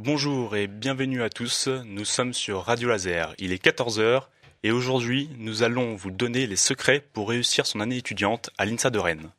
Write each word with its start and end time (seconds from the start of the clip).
Bonjour 0.00 0.54
et 0.54 0.68
bienvenue 0.68 1.24
à 1.24 1.28
tous, 1.28 1.66
nous 1.66 2.04
sommes 2.04 2.32
sur 2.32 2.62
Radio 2.62 2.88
Laser, 2.88 3.34
il 3.38 3.52
est 3.52 3.60
14h 3.60 4.28
et 4.62 4.70
aujourd'hui 4.70 5.28
nous 5.38 5.64
allons 5.64 5.96
vous 5.96 6.12
donner 6.12 6.46
les 6.46 6.54
secrets 6.54 7.00
pour 7.00 7.30
réussir 7.30 7.66
son 7.66 7.80
année 7.80 7.96
étudiante 7.96 8.50
à 8.58 8.64
l'INSA 8.64 8.90
de 8.90 9.00
Rennes. 9.00 9.32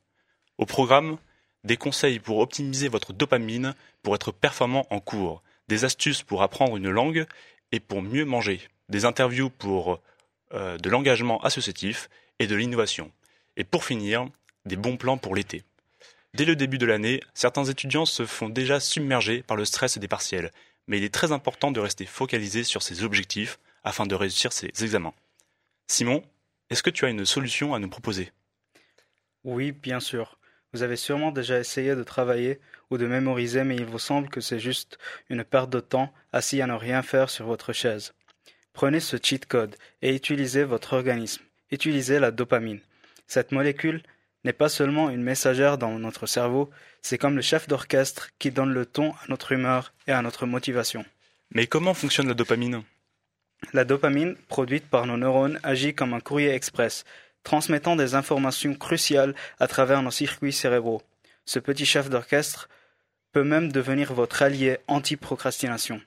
Au 0.57 0.65
programme, 0.65 1.17
des 1.63 1.77
conseils 1.77 2.19
pour 2.19 2.39
optimiser 2.39 2.89
votre 2.89 3.13
dopamine 3.13 3.73
pour 4.03 4.15
être 4.15 4.33
performant 4.33 4.85
en 4.89 4.99
cours, 4.99 5.43
des 5.69 5.85
astuces 5.85 6.23
pour 6.23 6.43
apprendre 6.43 6.75
une 6.75 6.89
langue 6.89 7.25
et 7.71 7.79
pour 7.79 8.01
mieux 8.01 8.25
manger, 8.25 8.59
des 8.89 9.05
interviews 9.05 9.49
pour 9.49 10.01
euh, 10.53 10.77
de 10.77 10.89
l'engagement 10.89 11.41
associatif 11.41 12.09
et 12.39 12.47
de 12.47 12.55
l'innovation. 12.55 13.13
Et 13.55 13.63
pour 13.63 13.85
finir, 13.85 14.27
des 14.65 14.75
bons 14.75 14.97
plans 14.97 15.17
pour 15.17 15.35
l'été. 15.35 15.63
Dès 16.35 16.45
le 16.45 16.55
début 16.55 16.77
de 16.77 16.85
l'année, 16.85 17.21
certains 17.33 17.65
étudiants 17.65 18.05
se 18.05 18.25
font 18.25 18.49
déjà 18.49 18.79
submerger 18.79 19.41
par 19.41 19.57
le 19.57 19.65
stress 19.65 19.97
des 19.97 20.07
partiels, 20.07 20.51
mais 20.87 20.97
il 20.97 21.03
est 21.03 21.13
très 21.13 21.31
important 21.31 21.71
de 21.71 21.79
rester 21.79 22.05
focalisé 22.05 22.63
sur 22.63 22.83
ses 22.83 23.03
objectifs 23.03 23.59
afin 23.83 24.05
de 24.05 24.15
réussir 24.15 24.53
ses 24.53 24.67
examens. 24.83 25.13
Simon, 25.87 26.23
est-ce 26.69 26.83
que 26.83 26.91
tu 26.91 27.05
as 27.05 27.09
une 27.09 27.25
solution 27.25 27.73
à 27.73 27.79
nous 27.79 27.89
proposer? 27.89 28.31
Oui, 29.43 29.71
bien 29.71 29.99
sûr. 29.99 30.37
Vous 30.71 30.83
avez 30.83 30.97
sûrement 30.97 31.31
déjà 31.31 31.59
essayé 31.59 31.95
de 31.95 32.03
travailler 32.03 32.59
ou 32.91 32.97
de 32.99 33.07
mémoriser, 33.07 33.63
mais 33.63 33.75
il 33.75 33.85
vous 33.85 33.97
semble 33.97 34.29
que 34.29 34.41
c'est 34.41 34.59
juste 34.59 34.99
une 35.29 35.43
perte 35.43 35.71
de 35.71 35.79
temps 35.79 36.13
assis 36.31 36.61
à 36.61 36.67
ne 36.67 36.73
rien 36.73 37.01
faire 37.01 37.31
sur 37.31 37.47
votre 37.47 37.73
chaise. 37.73 38.13
Prenez 38.73 38.99
ce 38.99 39.17
cheat 39.21 39.47
code 39.47 39.75
et 40.03 40.13
utilisez 40.15 40.63
votre 40.63 40.93
organisme. 40.93 41.41
Utilisez 41.71 42.19
la 42.19 42.29
dopamine. 42.29 42.81
Cette 43.25 43.51
molécule 43.51 44.03
n'est 44.43 44.53
pas 44.53 44.69
seulement 44.69 45.09
une 45.09 45.23
messagère 45.23 45.77
dans 45.77 45.99
notre 45.99 46.25
cerveau, 46.25 46.69
c'est 47.01 47.17
comme 47.17 47.35
le 47.35 47.41
chef 47.41 47.67
d'orchestre 47.67 48.29
qui 48.39 48.51
donne 48.51 48.73
le 48.73 48.85
ton 48.85 49.11
à 49.11 49.27
notre 49.29 49.51
humeur 49.51 49.93
et 50.07 50.11
à 50.11 50.21
notre 50.21 50.45
motivation. 50.45 51.05
Mais 51.51 51.67
comment 51.67 51.93
fonctionne 51.93 52.27
la 52.27 52.33
dopamine? 52.33 52.83
La 53.73 53.83
dopamine, 53.83 54.35
produite 54.47 54.85
par 54.85 55.05
nos 55.05 55.17
neurones, 55.17 55.59
agit 55.63 55.93
comme 55.93 56.13
un 56.13 56.19
courrier 56.19 56.51
express, 56.51 57.03
transmettant 57.43 57.95
des 57.95 58.15
informations 58.15 58.75
cruciales 58.75 59.35
à 59.59 59.67
travers 59.67 60.01
nos 60.01 60.11
circuits 60.11 60.53
cérébraux. 60.53 61.01
Ce 61.45 61.59
petit 61.59 61.85
chef 61.85 62.09
d'orchestre 62.09 62.69
peut 63.31 63.43
même 63.43 63.71
devenir 63.71 64.13
votre 64.13 64.41
allié 64.41 64.77
anti-procrastination. 64.87 66.01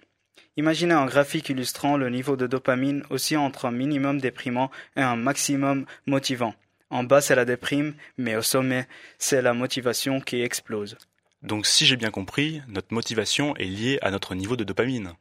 Imaginez 0.57 0.95
un 0.95 1.07
graphique 1.07 1.49
illustrant 1.49 1.97
le 1.97 2.11
niveau 2.11 2.37
de 2.37 2.47
dopamine 2.47 3.05
aussi 3.11 3.37
entre 3.37 3.65
un 3.65 3.71
minimum 3.71 4.21
déprimant 4.21 4.71
et 4.97 5.03
un 5.03 5.17
maximum 5.17 5.87
motivant. 6.07 6.55
En 6.93 7.05
bas, 7.05 7.23
c'est 7.23 7.35
la 7.35 7.47
déprime, 7.47 7.95
mais 8.19 8.37
au 8.37 8.43
sommet, 8.43 8.87
c'est 9.17 9.41
la 9.41 9.55
motivation 9.55 10.21
qui 10.21 10.43
explose. 10.43 10.99
Donc 11.43 11.65
si 11.65 11.87
j'ai 11.87 11.97
bien 11.97 12.11
compris, 12.11 12.61
notre 12.69 12.93
motivation 12.93 13.57
est 13.57 13.65
liée 13.65 13.99
à 14.03 14.11
notre 14.11 14.35
niveau 14.35 14.57
de 14.57 14.65
dopamine. 14.65 15.15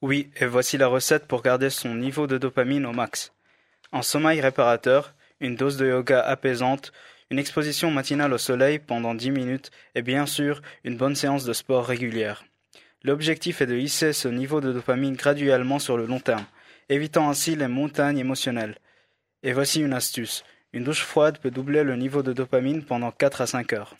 Oui, 0.00 0.30
et 0.36 0.46
voici 0.46 0.78
la 0.78 0.86
recette 0.86 1.26
pour 1.26 1.42
garder 1.42 1.68
son 1.68 1.94
niveau 1.94 2.26
de 2.26 2.38
dopamine 2.38 2.86
au 2.86 2.92
max. 2.92 3.34
Un 3.92 4.00
sommeil 4.00 4.40
réparateur, 4.40 5.14
une 5.40 5.56
dose 5.56 5.76
de 5.76 5.88
yoga 5.88 6.22
apaisante, 6.22 6.90
une 7.30 7.38
exposition 7.38 7.90
matinale 7.90 8.32
au 8.32 8.38
soleil 8.38 8.78
pendant 8.78 9.14
10 9.14 9.30
minutes 9.30 9.70
et 9.94 10.00
bien 10.00 10.24
sûr 10.24 10.62
une 10.84 10.96
bonne 10.96 11.16
séance 11.16 11.44
de 11.44 11.52
sport 11.52 11.84
régulière. 11.84 12.46
L'objectif 13.02 13.60
est 13.60 13.66
de 13.66 13.76
hisser 13.76 14.14
ce 14.14 14.28
niveau 14.28 14.62
de 14.62 14.72
dopamine 14.72 15.16
graduellement 15.16 15.80
sur 15.80 15.98
le 15.98 16.06
long 16.06 16.18
terme, 16.18 16.46
évitant 16.88 17.28
ainsi 17.28 17.56
les 17.56 17.68
montagnes 17.68 18.18
émotionnelles. 18.18 18.78
Et 19.42 19.52
voici 19.52 19.82
une 19.82 19.92
astuce. 19.92 20.44
Une 20.72 20.84
douche 20.84 21.02
froide 21.02 21.38
peut 21.38 21.50
doubler 21.50 21.82
le 21.82 21.96
niveau 21.96 22.22
de 22.22 22.32
dopamine 22.32 22.84
pendant 22.84 23.10
4 23.10 23.40
à 23.40 23.46
5 23.48 23.72
heures. 23.72 23.96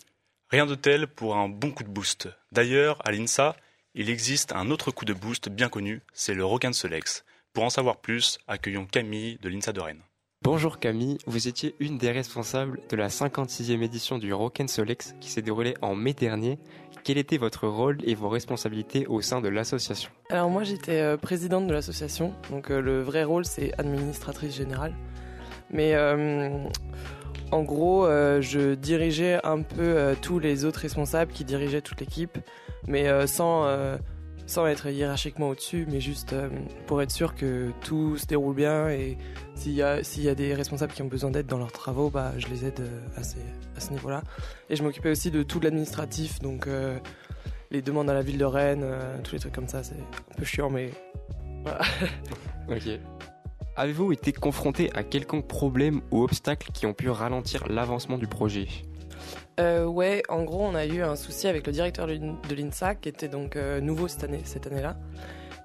Rien 0.50 0.66
de 0.66 0.76
tel 0.76 1.08
pour 1.08 1.36
un 1.36 1.48
bon 1.48 1.72
coup 1.72 1.82
de 1.82 1.88
boost. 1.88 2.28
D'ailleurs, 2.52 3.04
à 3.04 3.10
l'INSA, 3.10 3.56
il 3.94 4.08
existe 4.08 4.52
un 4.52 4.70
autre 4.70 4.92
coup 4.92 5.04
de 5.04 5.12
boost 5.12 5.48
bien 5.48 5.68
connu, 5.68 6.00
c'est 6.12 6.34
le 6.34 6.44
Rocan 6.44 6.72
Solex. 6.72 7.24
Pour 7.52 7.64
en 7.64 7.70
savoir 7.70 7.96
plus, 7.96 8.38
accueillons 8.46 8.86
Camille 8.86 9.38
de 9.42 9.48
l'INSA 9.48 9.72
de 9.72 9.80
Rennes. 9.80 10.02
Bonjour 10.42 10.78
Camille, 10.78 11.18
vous 11.26 11.48
étiez 11.48 11.74
une 11.80 11.98
des 11.98 12.12
responsables 12.12 12.78
de 12.88 12.96
la 12.96 13.08
56e 13.08 13.82
édition 13.82 14.18
du 14.18 14.32
Rock 14.32 14.62
Solex 14.68 15.14
qui 15.20 15.28
s'est 15.28 15.42
déroulée 15.42 15.74
en 15.82 15.96
mai 15.96 16.14
dernier. 16.14 16.60
Quel 17.02 17.18
était 17.18 17.36
votre 17.36 17.66
rôle 17.66 17.98
et 18.04 18.14
vos 18.14 18.28
responsabilités 18.28 19.06
au 19.08 19.20
sein 19.20 19.40
de 19.40 19.48
l'association? 19.48 20.10
Alors 20.30 20.48
moi 20.48 20.62
j'étais 20.62 21.00
euh, 21.00 21.16
présidente 21.16 21.66
de 21.66 21.72
l'association, 21.72 22.32
donc 22.48 22.70
euh, 22.70 22.80
le 22.80 23.02
vrai 23.02 23.24
rôle 23.24 23.44
c'est 23.44 23.78
administratrice 23.78 24.54
générale. 24.54 24.94
Mais 25.72 25.94
euh, 25.94 26.64
en 27.52 27.62
gros, 27.62 28.06
euh, 28.06 28.40
je 28.40 28.74
dirigeais 28.74 29.38
un 29.44 29.62
peu 29.62 29.82
euh, 29.82 30.14
tous 30.20 30.38
les 30.38 30.64
autres 30.64 30.80
responsables 30.80 31.32
qui 31.32 31.44
dirigeaient 31.44 31.82
toute 31.82 32.00
l'équipe, 32.00 32.38
mais 32.86 33.26
sans, 33.26 33.68
sans 34.46 34.66
être 34.66 34.88
hiérarchiquement 34.88 35.50
au-dessus, 35.50 35.86
mais 35.90 36.00
juste 36.00 36.34
pour 36.86 37.02
être 37.02 37.10
sûr 37.10 37.34
que 37.34 37.70
tout 37.82 38.16
se 38.16 38.26
déroule 38.26 38.54
bien 38.54 38.88
et 38.88 39.18
s'il 39.54 39.72
y, 39.72 39.82
a, 39.82 40.02
s'il 40.02 40.22
y 40.22 40.28
a 40.28 40.34
des 40.34 40.54
responsables 40.54 40.92
qui 40.92 41.02
ont 41.02 41.08
besoin 41.08 41.30
d'aide 41.30 41.46
dans 41.46 41.58
leurs 41.58 41.72
travaux, 41.72 42.08
bah, 42.08 42.32
je 42.38 42.48
les 42.48 42.64
aide 42.64 42.80
à, 43.16 43.22
ce 43.22 43.92
niveau-là. 43.92 44.22
Et 44.70 44.76
je 44.76 44.82
m'occupais 44.82 45.10
aussi 45.10 45.30
de 45.30 45.42
tout 45.42 45.60
l'administratif, 45.60 46.40
donc 46.40 46.66
les 47.70 47.82
demandes 47.82 48.08
à 48.10 48.14
la 48.14 48.22
ville 48.22 48.38
de 48.38 48.44
Rennes, 48.44 48.86
tous 49.22 49.32
les 49.32 49.38
trucs 49.38 49.54
comme 49.54 49.68
ça, 49.68 49.82
c'est 49.82 49.94
un 49.94 50.34
peu 50.36 50.44
chiant, 50.44 50.70
mais 50.70 50.90
voilà. 51.62 51.80
ok. 52.68 53.19
Avez-vous 53.76 54.12
été 54.12 54.32
confronté 54.32 54.90
à 54.94 55.02
quelconque 55.02 55.46
problème 55.46 56.00
ou 56.10 56.22
obstacle 56.22 56.70
qui 56.72 56.86
ont 56.86 56.92
pu 56.92 57.08
ralentir 57.08 57.66
l'avancement 57.68 58.18
du 58.18 58.26
projet? 58.26 58.66
Euh, 59.58 59.84
ouais, 59.84 60.22
en 60.28 60.42
gros, 60.42 60.64
on 60.64 60.74
a 60.74 60.86
eu 60.86 61.02
un 61.02 61.16
souci 61.16 61.46
avec 61.46 61.66
le 61.66 61.72
directeur 61.72 62.06
de 62.06 62.54
l'INSA, 62.54 62.94
qui 62.94 63.08
était 63.08 63.28
donc 63.28 63.56
euh, 63.56 63.80
nouveau 63.80 64.08
cette 64.08 64.24
année, 64.24 64.40
cette 64.44 64.66
année-là, 64.66 64.96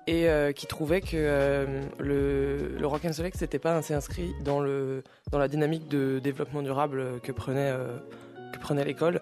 et 0.07 0.29
euh, 0.29 0.51
qui 0.51 0.67
trouvait 0.67 1.01
que 1.01 1.15
euh, 1.15 1.81
le, 1.99 2.77
le 2.77 2.87
Rock 2.87 3.05
and 3.05 3.13
Select 3.13 3.41
n'était 3.41 3.59
pas 3.59 3.75
assez 3.75 3.93
inscrit 3.93 4.33
dans, 4.43 4.59
le, 4.59 5.03
dans 5.31 5.39
la 5.39 5.47
dynamique 5.47 5.87
de 5.87 6.19
développement 6.19 6.61
durable 6.61 7.19
que 7.21 7.31
prenait, 7.31 7.73
que 8.53 8.59
prenait 8.59 8.85
l'école. 8.85 9.21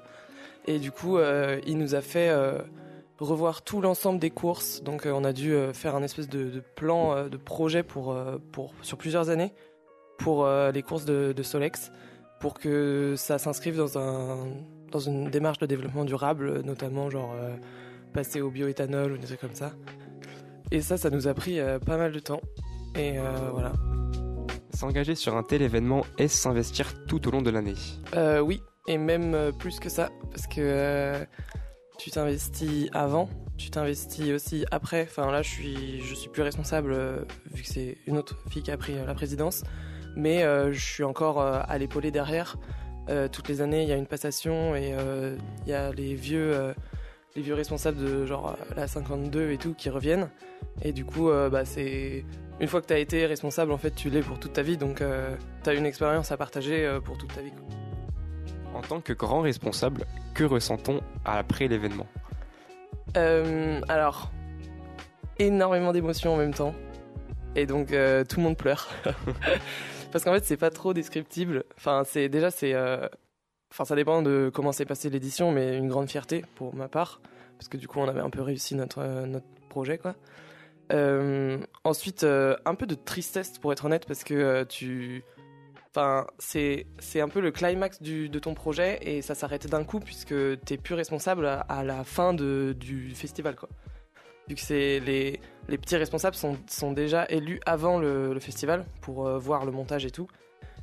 Et 0.65 0.79
du 0.79 0.91
coup, 0.91 1.19
il 1.65 1.77
nous 1.77 1.94
a 1.94 2.01
fait 2.01 2.31
revoir 3.19 3.62
tout 3.62 3.81
l'ensemble 3.81 4.19
des 4.19 4.29
courses. 4.29 4.81
Donc 4.84 5.06
euh, 5.06 5.12
on 5.12 5.24
a 5.24 5.34
dû 5.34 5.53
euh, 5.53 5.74
faire 5.74 5.96
un 5.96 6.03
espèce 6.03 6.28
de, 6.29 6.62
plan 6.75 7.16
euh, 7.16 7.29
de 7.29 7.38
projet 7.38 7.84
pour, 7.84 8.16
pour, 8.51 8.74
sur 8.81 8.97
plusieurs 8.97 9.29
années 9.29 9.53
pour 10.19 10.47
les 10.47 10.84
courses 10.84 11.06
de, 11.06 11.44
Solex 11.44 11.91
pour 12.40 12.53
que 12.53 13.16
ça 13.18 13.38
s'inscrive 13.38 13.75
dans, 13.75 13.97
un, 13.97 14.38
dans 14.90 15.00
une 15.00 15.29
démarche 15.29 15.57
de 15.57 15.66
développement 15.66 16.06
durable, 16.06 16.62
notamment 16.62 17.09
genre 17.09 17.35
passer 18.13 18.40
au 18.40 18.50
bioéthanol 18.50 19.13
ou 19.13 19.18
des 19.18 19.25
trucs 19.25 19.41
comme 19.41 19.56
ça. 19.56 19.74
Et 20.72 20.81
ça, 20.81 20.97
ça 20.97 21.09
nous 21.09 21.28
a 21.28 21.34
pris 21.34 21.59
pas 21.85 21.97
mal 21.97 22.13
de 22.13 22.19
temps. 22.19 22.40
Et 22.95 23.16
voilà. 23.51 23.74
S'engager 24.74 25.16
sur 25.16 25.35
un 25.35 25.44
tel 25.44 25.62
événement, 25.62 26.06
est-ce 26.18 26.38
s'investir 26.38 27.06
tout 27.06 27.28
au 27.28 27.31
long 27.31 27.41
de 27.41 27.50
l'année? 27.50 27.75
Oui, 28.41 28.62
et 28.88 28.97
même 28.97 29.51
plus 29.59 29.80
que 29.80 29.90
ça, 29.90 30.09
parce 30.31 30.47
que 30.47 31.25
tu 31.98 32.12
t'investis 32.12 32.90
avant, 32.94 33.30
tu 33.58 33.70
t'investis 33.70 34.31
aussi 34.31 34.66
après. 34.72 35.04
Enfin 35.04 35.31
là, 35.31 35.42
je 35.42 35.50
suis, 35.50 36.02
je 36.02 36.16
suis 36.16 36.30
plus 36.30 36.42
responsable 36.42 36.94
euh, 36.94 37.20
vu 37.52 37.64
que 37.64 37.70
c'est 37.70 37.98
une 38.08 38.18
autre 38.18 38.36
fille 38.50 38.64
qui 38.64 38.72
a 38.72 38.78
pris 38.78 38.94
euh, 38.98 39.06
la 39.06 39.14
présidence, 39.14 39.64
mais 40.16 40.44
euh, 40.44 40.72
je 40.72 40.80
suis 40.80 41.04
encore 41.04 41.42
à 41.42 41.78
l'épauler 41.78 42.12
derrière. 42.12 42.58
toutes 43.31 43.50
les 43.50 43.62
années, 43.62 43.84
il 43.84 43.90
y 43.90 43.92
a 43.92 43.98
une 43.98 44.08
passation 44.08 44.76
et 44.76 44.96
il 45.66 45.70
y 45.70 45.74
a 45.74 45.92
les 45.92 46.16
vieux, 46.16 46.74
les 47.36 47.42
vieux 47.42 47.54
responsables 47.54 47.98
de 47.98 48.25
genre 48.25 48.56
la 48.78 48.88
52 48.88 49.52
et 49.52 49.58
tout 49.58 49.74
qui 49.74 49.90
reviennent. 49.90 50.30
Et 50.84 50.94
du 50.94 51.04
coup, 51.04 51.30
bah 51.52 51.66
c'est 51.66 52.24
une 52.62 52.68
fois 52.68 52.81
que 52.81 52.88
tu 52.88 52.94
as 52.94 53.00
été 53.00 53.25
responsable, 53.25 53.74
en 53.74 53.78
fait, 53.78 53.92
tu 53.92 54.10
l'es 54.10 54.22
pour 54.22 54.40
toute 54.40 54.54
ta 54.54 54.62
vie, 54.62 54.78
donc 54.78 55.04
tu 55.64 55.70
as 55.70 55.74
une 55.74 55.86
expérience 55.86 56.31
à 56.31 56.38
partager 56.38 57.00
pour 57.04 57.18
toute 57.18 57.34
ta 57.34 57.42
vie. 57.42 57.52
En 58.73 58.81
tant 58.81 59.01
que 59.01 59.13
grand 59.13 59.41
responsable, 59.41 60.06
que 60.34 60.44
ressent-on 60.44 61.01
après 61.25 61.67
l'événement? 61.67 62.07
Euh, 63.17 63.81
Alors, 63.88 64.31
énormément 65.38 65.92
d'émotions 65.92 66.33
en 66.33 66.38
même 66.38 66.53
temps. 66.53 66.74
Et 67.56 67.65
donc, 67.65 67.92
euh, 67.92 68.24
tout 68.24 68.38
le 68.38 68.44
monde 68.44 68.57
pleure. 68.57 68.89
Parce 70.12 70.24
qu'en 70.24 70.33
fait, 70.33 70.44
c'est 70.45 70.57
pas 70.57 70.71
trop 70.71 70.94
descriptible. 70.94 71.65
Enfin, 71.77 72.03
c'est 72.06 72.30
déjà, 72.30 72.50
c'est. 72.50 72.74
Euh, 72.74 73.07
enfin, 73.71 73.86
ça 73.86 73.95
dépend 73.95 74.21
de 74.21 74.51
comment 74.53 74.71
s'est 74.71 74.86
passée 74.86 75.09
l'édition, 75.09 75.51
mais 75.51 75.77
une 75.77 75.88
grande 75.88 76.09
fierté 76.09 76.44
pour 76.56 76.75
ma 76.75 76.88
part. 76.88 77.21
Parce 77.57 77.68
que 77.68 77.77
du 77.77 77.88
coup, 77.88 78.00
on 78.00 78.07
avait 78.07 78.21
un 78.21 78.30
peu 78.30 78.42
réussi 78.42 78.75
notre, 78.75 79.03
notre 79.25 79.45
projet, 79.69 80.00
quoi. 80.00 80.15
ensuite, 81.83 82.24
un 82.24 82.75
peu 82.75 82.88
de 82.88 82.95
tristesse 82.95 83.57
pour 83.59 83.71
être 83.71 83.86
honnête, 83.86 84.06
parce 84.07 84.24
que 84.24 84.63
tu 84.63 85.24
Enfin, 85.95 86.25
c'est 86.40 86.88
un 87.22 87.30
peu 87.30 87.40
le 87.40 87.51
climax 87.51 88.01
de 88.01 88.40
ton 88.40 88.56
projet 88.56 88.98
et 89.04 89.22
ça 89.22 89.36
s'arrête 89.36 89.68
d'un 89.68 89.84
coup 89.84 90.00
puisque 90.00 90.34
t'es 90.66 90.78
plus 90.78 90.95
responsable 90.95 91.45
à, 91.45 91.84
la 91.84 92.04
fin 92.04 92.34
de, 92.34 92.75
du 92.80 93.12
festival, 93.13 93.56
quoi. 93.56 93.69
Vu 94.50 94.56
que 94.56 94.74
les, 94.74 95.40
les, 95.69 95.78
petits 95.78 95.95
responsables 95.95 96.36
sont, 96.36 96.57
sont, 96.68 96.92
déjà 96.94 97.28
élus 97.30 97.62
avant 97.68 98.00
le, 98.00 98.38
festival 98.40 98.86
pour 99.01 99.28
euh, 99.28 99.38
voir 99.38 99.66
le 99.66 99.72
montage 99.72 100.04
et 100.04 100.10
tout. 100.10 100.28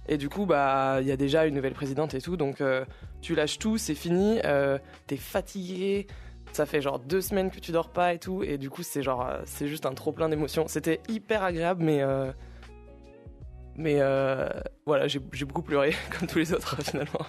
Et 0.09 0.17
du 0.17 0.29
coup, 0.29 0.47
bah, 0.47 0.99
il 1.01 1.09
y 1.09 1.13
a 1.13 1.17
déjà 1.17 1.45
une 1.45 1.57
nouvelle 1.57 1.75
présidente 1.75 2.15
et 2.15 2.21
tout, 2.21 2.37
donc 2.37 2.61
euh, 2.61 2.85
tu 3.21 3.35
lâches 3.35 3.59
tout, 3.59 3.79
c'est 3.79 3.97
fini, 3.97 4.39
euh, 4.45 4.79
t'es 5.09 5.17
fatigué, 5.17 6.07
ça 6.53 6.67
fait 6.67 6.81
genre 6.81 7.01
deux 7.01 7.21
semaines 7.21 7.51
que 7.51 7.59
tu 7.59 7.73
dors 7.73 7.91
pas 7.91 8.15
et 8.15 8.19
tout, 8.19 8.45
et 8.45 8.59
du 8.59 8.71
coup 8.71 8.83
c'est 8.83 9.03
genre 9.03 9.29
c'est 9.45 9.67
juste 9.67 9.87
un 9.87 9.93
trop 9.93 10.13
plein 10.13 10.29
d'émotions. 10.29 10.69
C'était 10.69 11.01
hyper 11.09 11.43
agréable, 11.43 11.83
mais 11.85 12.03
mais 13.81 13.97
euh, 14.01 14.49
voilà, 14.85 15.09
j'ai 15.09 15.45
beaucoup 15.45 15.63
pleuré 15.63 15.95
comme 16.19 16.29
tous 16.29 16.39
les 16.39 16.53
autres 16.53 16.83
finalement. 16.83 17.27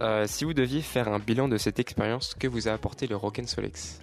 Euh, 0.00 0.26
si 0.26 0.44
vous 0.44 0.54
deviez 0.54 0.82
faire 0.82 1.08
un 1.08 1.18
bilan 1.18 1.48
de 1.48 1.56
cette 1.56 1.80
expérience, 1.80 2.34
que 2.34 2.46
vous 2.46 2.68
a 2.68 2.72
apporté 2.72 3.06
le 3.06 3.16
Rock'n'Solex 3.16 4.00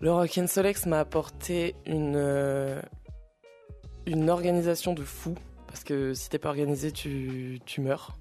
Le 0.00 0.12
Rock'n'Solex 0.12 0.86
m'a 0.86 1.00
apporté 1.00 1.74
une 1.86 2.14
euh, 2.16 2.80
une 4.06 4.30
organisation 4.30 4.92
de 4.92 5.02
fou, 5.02 5.34
parce 5.66 5.82
que 5.82 6.12
si 6.12 6.28
t'es 6.28 6.38
pas 6.38 6.50
organisé, 6.50 6.92
tu 6.92 7.58
tu 7.64 7.80
meurs. 7.80 8.16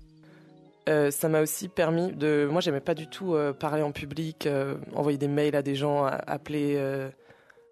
Euh, 0.90 1.12
ça 1.12 1.30
m'a 1.30 1.42
aussi 1.42 1.68
permis 1.68 2.12
de. 2.14 2.48
Moi, 2.50 2.62
j'aimais 2.62 2.80
pas 2.80 2.96
du 2.96 3.08
tout 3.08 3.36
parler 3.60 3.84
en 3.84 3.92
public, 3.92 4.48
envoyer 4.96 5.18
des 5.18 5.28
mails 5.28 5.56
à 5.56 5.62
des 5.62 5.76
gens, 5.76 6.06
appeler, 6.06 7.12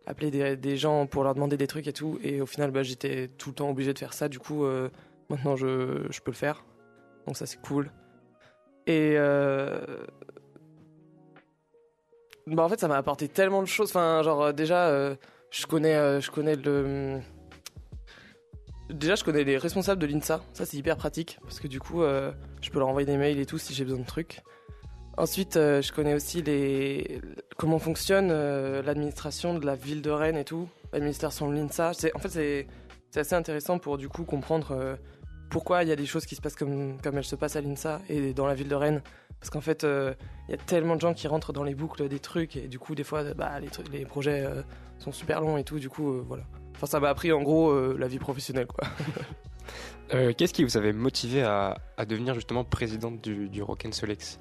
appeler 0.10 0.58
des, 0.58 0.78
gens 0.78 1.06
pour 1.06 1.24
leur 1.24 1.36
demander 1.36 1.56
des 1.56 1.68
trucs 1.68 1.88
et 1.88 1.94
tout. 1.94 2.20
Et 2.24 2.42
au 2.42 2.48
final, 2.48 2.72
bah, 2.72 2.82
j'étais 2.82 3.30
tout 3.38 3.50
le 3.50 3.56
temps 3.56 3.70
obligé 3.70 3.94
de 3.94 4.00
faire 4.00 4.14
ça. 4.14 4.28
Du 4.28 4.40
coup, 4.40 4.66
euh, 4.66 4.90
maintenant, 5.30 5.56
je, 5.56 6.08
je 6.10 6.20
peux 6.20 6.32
le 6.32 6.36
faire. 6.36 6.66
Donc, 7.28 7.38
ça, 7.38 7.46
c'est 7.46 7.62
cool. 7.62 7.92
Et. 8.88 9.14
euh, 9.18 9.80
Bah, 12.48 12.64
en 12.64 12.70
fait, 12.70 12.80
ça 12.80 12.88
m'a 12.88 12.98
apporté 12.98 13.28
tellement 13.28 13.62
de 13.62 13.68
choses. 13.68 13.90
Enfin, 13.90 14.24
genre, 14.24 14.42
euh, 14.46 14.52
déjà, 14.52 14.88
euh, 14.88 15.16
je 15.52 15.68
connais, 15.68 16.20
je 16.20 16.32
connais 16.32 16.56
le. 16.56 17.20
Déjà, 18.90 19.14
je 19.14 19.24
connais 19.24 19.44
les 19.44 19.58
responsables 19.58 20.02
de 20.02 20.08
l'INSA. 20.08 20.42
Ça, 20.54 20.66
c'est 20.66 20.78
hyper 20.78 20.98
pratique 20.98 21.38
parce 21.44 21.60
que 21.60 21.68
du 21.68 21.80
coup, 21.80 22.02
je 22.02 22.70
peux 22.72 22.80
leur 22.80 22.88
envoyer 22.88 23.06
des 23.06 23.18
mails 23.18 23.40
et 23.40 23.46
tout 23.46 23.60
si 23.60 23.76
j'ai 23.76 23.84
besoin 23.84 24.00
de 24.00 24.06
trucs. 24.06 24.42
Ensuite, 25.20 25.58
euh, 25.58 25.82
je 25.82 25.92
connais 25.92 26.14
aussi 26.14 26.42
les 26.42 27.20
comment 27.58 27.78
fonctionne 27.78 28.30
euh, 28.32 28.82
l'administration 28.82 29.54
de 29.54 29.66
la 29.66 29.76
ville 29.76 30.02
de 30.02 30.12
Rennes 30.12 30.38
et 30.38 30.46
tout, 30.46 30.70
l'administration 30.94 31.50
de 31.50 31.56
l'INSA. 31.58 31.92
En 32.16 32.20
fait, 32.20 32.30
c'est 32.30 33.20
assez 33.20 33.36
intéressant 33.36 33.80
pour 33.80 33.98
du 33.98 34.08
coup 34.08 34.24
comprendre 34.24 34.72
euh, 34.72 34.96
pourquoi 35.50 35.84
il 35.84 35.90
y 35.90 35.92
a 35.92 35.98
des 35.98 36.06
choses 36.06 36.26
qui 36.26 36.36
se 36.36 36.42
passent 36.42 36.56
comme 36.56 36.98
elles 37.04 37.24
se 37.26 37.36
passent 37.36 37.58
à 37.58 37.62
l'INSA 37.62 38.00
et 38.08 38.34
dans 38.34 38.48
la 38.48 38.56
ville 38.56 38.70
de 38.70 38.76
Rennes. 38.76 39.02
Parce 39.42 39.50
qu'en 39.50 39.60
fait, 39.60 39.84
il 39.84 40.52
y 40.52 40.54
a 40.54 40.58
tellement 40.58 40.96
de 40.96 41.02
gens 41.02 41.14
qui 41.14 41.28
rentrent 41.28 41.52
dans 41.52 41.64
les 41.64 41.76
boucles 41.76 42.08
des 42.08 42.20
trucs 42.20 42.56
et 42.56 42.70
du 42.70 42.80
coup, 42.80 42.96
des 42.96 43.04
fois, 43.04 43.34
bah, 43.34 43.60
les, 43.92 44.06
projets 44.06 44.46
sont 45.00 45.12
super 45.12 45.42
longs 45.42 45.58
et 45.58 45.66
tout. 45.66 45.80
Du 45.80 45.90
coup, 45.90 46.22
voilà. 46.22 46.44
Enfin, 46.76 46.88
ça 46.88 47.00
m'a 47.02 47.10
appris 47.10 47.34
en 47.34 47.42
gros 47.42 47.74
la 47.98 48.08
vie 48.08 48.20
professionnelle, 48.20 48.68
quoi. 48.68 48.88
Qu'est-ce 50.38 50.54
qui 50.54 50.64
vous 50.64 50.78
avait 50.78 50.94
motivé 50.94 51.42
à, 51.42 51.78
devenir 52.08 52.36
justement 52.36 52.64
présidente 52.64 53.22
du, 53.22 53.50
du 53.50 53.62
Rock'n'Solex 53.62 54.40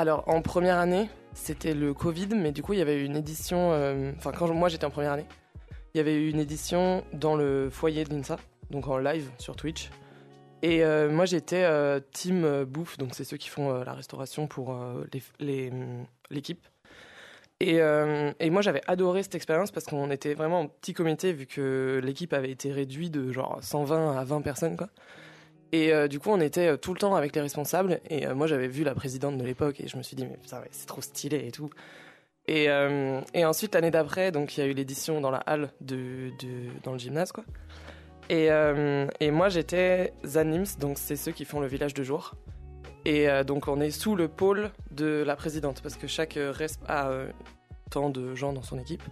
Alors, 0.00 0.24
en 0.28 0.40
première 0.40 0.78
année, 0.78 1.10
c'était 1.34 1.74
le 1.74 1.92
Covid, 1.92 2.28
mais 2.34 2.52
du 2.52 2.62
coup, 2.62 2.72
il 2.72 2.78
y 2.78 2.80
avait 2.80 3.04
une 3.04 3.16
édition. 3.16 3.72
euh, 3.74 4.12
Enfin, 4.16 4.32
quand 4.32 4.48
moi 4.54 4.70
j'étais 4.70 4.86
en 4.86 4.90
première 4.90 5.12
année, 5.12 5.26
il 5.92 5.98
y 5.98 6.00
avait 6.00 6.14
eu 6.14 6.30
une 6.30 6.40
édition 6.40 7.04
dans 7.12 7.36
le 7.36 7.68
foyer 7.68 8.04
de 8.04 8.14
l'INSA, 8.14 8.38
donc 8.70 8.88
en 8.88 8.96
live 8.96 9.30
sur 9.36 9.56
Twitch. 9.56 9.90
Et 10.62 10.86
euh, 10.86 11.10
moi 11.10 11.26
j'étais 11.26 11.64
euh, 11.64 12.00
team 12.12 12.64
bouffe, 12.64 12.96
donc 12.96 13.10
c'est 13.12 13.24
ceux 13.24 13.36
qui 13.36 13.50
font 13.50 13.74
la 13.84 13.92
restauration 13.92 14.46
pour 14.46 14.70
hum, 14.70 15.04
l'équipe. 16.30 16.66
Et, 17.60 17.74
et 17.74 18.48
moi 18.48 18.62
j'avais 18.62 18.80
adoré 18.86 19.22
cette 19.22 19.34
expérience 19.34 19.70
parce 19.70 19.84
qu'on 19.84 20.10
était 20.10 20.32
vraiment 20.32 20.60
en 20.60 20.66
petit 20.66 20.94
comité 20.94 21.34
vu 21.34 21.44
que 21.44 22.00
l'équipe 22.02 22.32
avait 22.32 22.50
été 22.50 22.72
réduite 22.72 23.12
de 23.12 23.32
genre 23.32 23.58
120 23.60 24.16
à 24.16 24.24
20 24.24 24.40
personnes 24.40 24.78
quoi. 24.78 24.88
Et 25.72 25.92
euh, 25.92 26.08
du 26.08 26.18
coup, 26.18 26.30
on 26.30 26.40
était 26.40 26.68
euh, 26.68 26.76
tout 26.76 26.92
le 26.92 26.98
temps 26.98 27.14
avec 27.14 27.34
les 27.34 27.42
responsables. 27.42 28.00
Et 28.08 28.26
euh, 28.26 28.34
moi, 28.34 28.46
j'avais 28.46 28.68
vu 28.68 28.84
la 28.84 28.94
présidente 28.94 29.38
de 29.38 29.44
l'époque 29.44 29.80
et 29.80 29.88
je 29.88 29.96
me 29.96 30.02
suis 30.02 30.16
dit, 30.16 30.26
mais 30.26 30.36
putain, 30.36 30.62
c'est 30.70 30.86
trop 30.86 31.00
stylé 31.00 31.44
et 31.46 31.52
tout. 31.52 31.70
Et, 32.48 32.68
ensuite, 33.44 33.76
l'année 33.76 33.92
d'après, 33.92 34.32
donc 34.32 34.56
il 34.56 34.60
y 34.60 34.62
a 34.64 34.66
eu 34.66 34.72
l'édition 34.72 35.20
dans 35.20 35.30
la 35.30 35.38
halle 35.38 35.70
de, 35.80 36.30
dans 36.82 36.92
le 36.92 36.98
gymnase, 36.98 37.30
quoi. 37.30 37.44
Et, 38.28 38.50
moi, 39.30 39.48
j'étais 39.50 40.12
Zanims, 40.26 40.66
donc 40.80 40.98
c'est 40.98 41.14
ceux 41.14 41.30
qui 41.30 41.44
font 41.44 41.60
le 41.60 41.68
village 41.68 41.94
de 41.94 42.02
jour. 42.02 42.34
Et 43.04 43.28
donc, 43.46 43.68
on 43.68 43.80
est 43.80 43.92
sous 43.92 44.16
le 44.16 44.26
pôle 44.26 44.72
de 44.90 45.22
la 45.24 45.36
présidente 45.36 45.80
parce 45.80 45.94
que 45.94 46.08
chaque 46.08 46.36
resp 46.36 46.80
a 46.88 47.12
tant 47.88 48.10
de 48.10 48.34
gens 48.34 48.52
dans 48.52 48.62
son 48.62 48.80
équipe. 48.80 49.04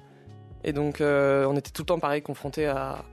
Et 0.65 0.73
donc, 0.73 0.97
on 1.01 1.57
était 1.57 1.71
tout 1.71 1.83
le 1.83 1.87
temps 1.87 2.01
pareil, 2.01 2.23
confrontés 2.23 2.67
à, 2.67 3.05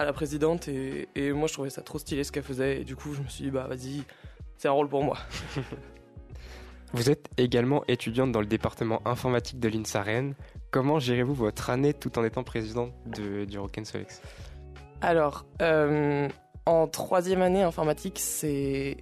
à 0.00 0.04
la 0.04 0.12
présidente 0.12 0.66
et, 0.68 1.08
et 1.14 1.32
moi 1.32 1.46
je 1.46 1.52
trouvais 1.52 1.70
ça 1.70 1.82
trop 1.82 1.98
stylé 1.98 2.24
ce 2.24 2.32
qu'elle 2.32 2.42
faisait 2.42 2.80
et 2.80 2.84
du 2.84 2.96
coup 2.96 3.12
je 3.14 3.20
me 3.22 3.28
suis 3.28 3.44
dit 3.44 3.50
bah 3.50 3.66
vas-y 3.68 4.02
c'est 4.56 4.68
un 4.68 4.72
rôle 4.72 4.88
pour 4.88 5.02
moi. 5.04 5.18
Vous 6.92 7.08
êtes 7.08 7.28
également 7.36 7.84
étudiante 7.86 8.32
dans 8.32 8.40
le 8.40 8.46
département 8.46 9.00
informatique 9.06 9.60
de 9.60 9.68
l'INSA 9.68 10.02
Rennes. 10.02 10.34
Comment 10.72 10.98
gérez-vous 10.98 11.34
votre 11.34 11.70
année 11.70 11.94
tout 11.94 12.18
en 12.18 12.24
étant 12.24 12.42
présidente 12.42 12.92
de- 13.06 13.44
du 13.44 13.58
Rock'n'Solex 13.58 14.20
Alors 15.00 15.44
euh, 15.62 16.28
en 16.66 16.88
troisième 16.88 17.42
année 17.42 17.62
informatique 17.62 18.18
c'est 18.18 18.96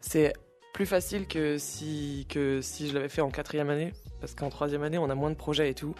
c'est 0.00 0.32
plus 0.74 0.86
facile 0.86 1.26
que 1.26 1.56
si 1.58 2.26
que 2.28 2.60
si 2.60 2.88
je 2.88 2.94
l'avais 2.94 3.08
fait 3.08 3.20
en 3.22 3.30
quatrième 3.30 3.70
année 3.70 3.92
parce 4.20 4.34
qu'en 4.34 4.48
troisième 4.50 4.82
année 4.82 4.98
on 4.98 5.08
a 5.10 5.14
moins 5.14 5.30
de 5.30 5.36
projets 5.36 5.70
et 5.70 5.74
tout. 5.74 5.94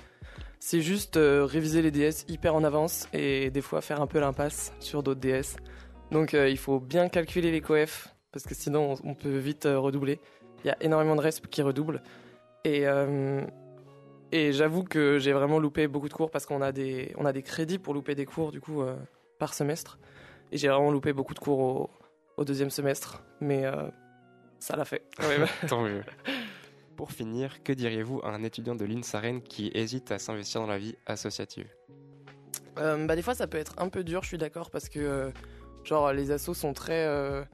C'est 0.66 0.80
juste 0.80 1.18
euh, 1.18 1.44
réviser 1.44 1.82
les 1.82 1.90
DS 1.90 2.24
hyper 2.26 2.54
en 2.54 2.64
avance 2.64 3.06
et 3.12 3.50
des 3.50 3.60
fois 3.60 3.82
faire 3.82 4.00
un 4.00 4.06
peu 4.06 4.18
l'impasse 4.18 4.72
sur 4.80 5.02
d'autres 5.02 5.20
DS. 5.20 5.58
Donc 6.10 6.32
euh, 6.32 6.48
il 6.48 6.56
faut 6.56 6.80
bien 6.80 7.10
calculer 7.10 7.52
les 7.52 7.60
coefs 7.60 8.08
parce 8.32 8.46
que 8.46 8.54
sinon 8.54 8.94
on, 9.04 9.10
on 9.10 9.14
peut 9.14 9.36
vite 9.36 9.66
euh, 9.66 9.78
redoubler. 9.78 10.20
Il 10.64 10.68
y 10.68 10.70
a 10.70 10.76
énormément 10.80 11.16
de 11.16 11.20
resp 11.20 11.48
qui 11.48 11.60
redoublent 11.60 12.02
et 12.64 12.84
et 14.32 14.52
j'avoue 14.52 14.84
que 14.84 15.18
j'ai 15.18 15.34
vraiment 15.34 15.58
loupé 15.58 15.86
beaucoup 15.86 16.08
de 16.08 16.14
cours 16.14 16.30
parce 16.30 16.46
qu'on 16.46 16.62
a 16.62 16.72
des 16.72 17.12
on 17.18 17.26
a 17.26 17.34
des 17.34 17.42
crédits 17.42 17.78
pour 17.78 17.92
louper 17.92 18.14
des 18.14 18.24
cours 18.24 18.50
du 18.50 18.62
coup 18.62 18.82
par 19.38 19.52
semestre 19.52 19.98
et 20.50 20.56
j'ai 20.56 20.68
vraiment 20.68 20.90
loupé 20.90 21.12
beaucoup 21.12 21.34
de 21.34 21.40
cours 21.40 21.58
au, 21.58 21.90
au 22.38 22.44
deuxième 22.46 22.70
semestre 22.70 23.22
mais 23.42 23.66
ça 24.60 24.76
l'a 24.76 24.86
fait. 24.86 25.02
Tant 25.68 25.82
mieux. 25.82 26.02
Pour 26.96 27.10
finir, 27.10 27.62
que 27.62 27.72
diriez-vous 27.72 28.20
à 28.22 28.28
un 28.28 28.42
étudiant 28.42 28.74
de 28.74 28.84
l'INSA 28.84 29.18
Rennes 29.20 29.42
qui 29.42 29.70
hésite 29.74 30.12
à 30.12 30.18
s'investir 30.18 30.60
dans 30.60 30.66
la 30.66 30.78
vie 30.78 30.94
associative? 31.06 31.66
Euh, 32.78 33.06
bah, 33.06 33.16
des 33.16 33.22
fois, 33.22 33.34
ça 33.34 33.46
peut 33.46 33.58
être 33.58 33.74
un 33.78 33.88
peu 33.88 34.04
dur, 34.04 34.22
je 34.22 34.28
suis 34.28 34.38
d'accord, 34.38 34.70
parce 34.70 34.88
que 34.88 34.98
euh, 35.00 35.30
genre 35.84 36.12
les 36.12 36.30
assos 36.30 36.54
sont 36.54 36.72
très. 36.72 37.06
euh, 37.06 37.44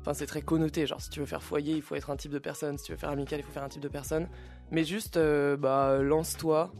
Enfin, 0.00 0.14
c'est 0.14 0.26
très 0.26 0.40
connoté. 0.40 0.86
Genre, 0.86 1.00
si 1.00 1.10
tu 1.10 1.20
veux 1.20 1.26
faire 1.26 1.42
foyer, 1.42 1.74
il 1.74 1.82
faut 1.82 1.94
être 1.94 2.08
un 2.08 2.16
type 2.16 2.32
de 2.32 2.38
personne. 2.38 2.78
Si 2.78 2.84
tu 2.84 2.92
veux 2.92 2.98
faire 2.98 3.10
amical, 3.10 3.40
il 3.40 3.42
faut 3.42 3.52
faire 3.52 3.64
un 3.64 3.68
type 3.68 3.82
de 3.82 3.88
personne. 3.88 4.28
Mais 4.70 4.82
juste, 4.82 5.18
bah, 5.18 5.98
lance-toi. 6.00 6.72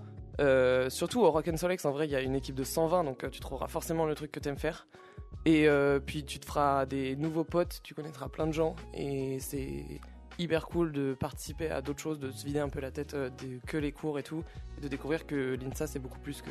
Surtout 0.89 1.21
au 1.21 1.31
Rock'n'Solex, 1.31 1.85
en 1.85 1.91
vrai, 1.91 2.07
il 2.07 2.13
y 2.13 2.17
a 2.17 2.23
une 2.23 2.35
équipe 2.35 2.55
de 2.55 2.65
120, 2.65 3.05
donc 3.05 3.31
tu 3.31 3.41
trouveras 3.41 3.69
forcément 3.69 4.07
le 4.07 4.15
truc 4.15 4.33
que 4.33 4.41
t'aimes 4.41 4.57
faire. 4.57 4.87
Et 5.45 5.69
puis, 6.07 6.25
tu 6.25 6.41
te 6.41 6.47
feras 6.47 6.87
des 6.87 7.15
nouveaux 7.15 7.45
potes, 7.45 7.81
tu 7.83 7.93
connaîtras 7.95 8.29
plein 8.31 8.47
de 8.47 8.53
gens, 8.53 8.75
et 8.95 9.39
c'est 9.39 9.85
hyper 10.41 10.67
cool 10.67 10.93
de 10.93 11.15
participer 11.15 11.71
à 11.71 11.83
d'autres 11.83 12.01
choses, 12.01 12.19
de 12.19 12.31
se 12.31 12.45
vider 12.45 12.59
un 12.61 12.69
peu 12.69 12.81
la 12.81 12.91
tête 12.91 13.15
euh, 13.15 13.31
de- 13.31 13.61
que 13.67 13.77
les 13.77 13.93
cours 13.93 14.19
et 14.19 14.23
tout, 14.23 14.43
et 14.79 14.81
de 14.81 14.89
découvrir 14.89 15.27
que 15.27 15.57
l'INSA, 15.61 15.87
c'est 15.87 15.99
beaucoup 15.99 16.19
plus 16.21 16.43
que, 16.43 16.51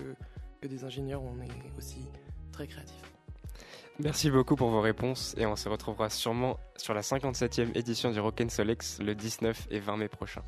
que 0.61 0.67
des 0.67 0.83
ingénieurs, 0.83 1.21
on 1.23 1.41
est 1.41 1.77
aussi 1.77 2.05
très 2.51 2.67
créatifs. 2.67 2.95
Merci 4.01 4.31
beaucoup 4.31 4.55
pour 4.55 4.69
vos 4.69 4.79
réponses 4.79 5.35
et 5.37 5.45
on 5.45 5.55
se 5.57 5.67
retrouvera 5.67 6.09
sûrement 6.09 6.57
sur 6.77 6.93
la 6.93 7.01
57e 7.01 7.75
édition 7.77 8.11
du 8.11 8.19
Rock'n'Solex 8.21 8.99
le 9.01 9.13
19 9.13 9.67
et 9.71 9.79
20 9.79 9.97
mai 9.97 10.07
prochain. 10.07 10.41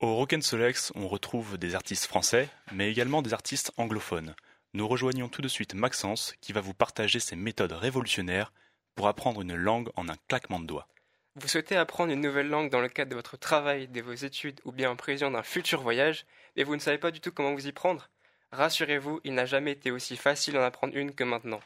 Au 0.00 0.14
Rock'n'Solex, 0.16 0.92
on 0.94 1.08
retrouve 1.08 1.56
des 1.58 1.74
artistes 1.74 2.04
français, 2.04 2.48
mais 2.72 2.90
également 2.90 3.22
des 3.22 3.32
artistes 3.32 3.72
anglophones. 3.76 4.34
Nous 4.74 4.86
rejoignons 4.86 5.28
tout 5.28 5.40
de 5.42 5.48
suite 5.48 5.74
Maxence, 5.74 6.34
qui 6.40 6.52
va 6.52 6.60
vous 6.60 6.74
partager 6.74 7.20
ses 7.20 7.36
méthodes 7.36 7.72
révolutionnaires 7.72 8.52
pour 8.94 9.08
apprendre 9.08 9.42
une 9.42 9.54
langue 9.54 9.90
en 9.96 10.08
un 10.08 10.16
claquement 10.28 10.60
de 10.60 10.66
doigts. 10.66 10.88
Vous 11.36 11.48
souhaitez 11.48 11.76
apprendre 11.76 12.12
une 12.12 12.20
nouvelle 12.20 12.48
langue 12.48 12.70
dans 12.70 12.80
le 12.80 12.88
cadre 12.88 13.10
de 13.10 13.16
votre 13.16 13.36
travail, 13.36 13.88
de 13.88 14.00
vos 14.00 14.12
études 14.12 14.60
ou 14.64 14.70
bien 14.70 14.90
en 14.90 14.96
prévision 14.96 15.30
d'un 15.32 15.42
futur 15.42 15.82
voyage, 15.82 16.26
mais 16.56 16.62
vous 16.62 16.76
ne 16.76 16.80
savez 16.80 16.98
pas 16.98 17.10
du 17.10 17.20
tout 17.20 17.32
comment 17.32 17.52
vous 17.52 17.66
y 17.66 17.72
prendre 17.72 18.08
Rassurez-vous, 18.52 19.20
il 19.24 19.34
n'a 19.34 19.46
jamais 19.46 19.72
été 19.72 19.90
aussi 19.90 20.16
facile 20.16 20.54
d'en 20.54 20.62
apprendre 20.62 20.96
une 20.96 21.12
que 21.12 21.24
maintenant. 21.24 21.60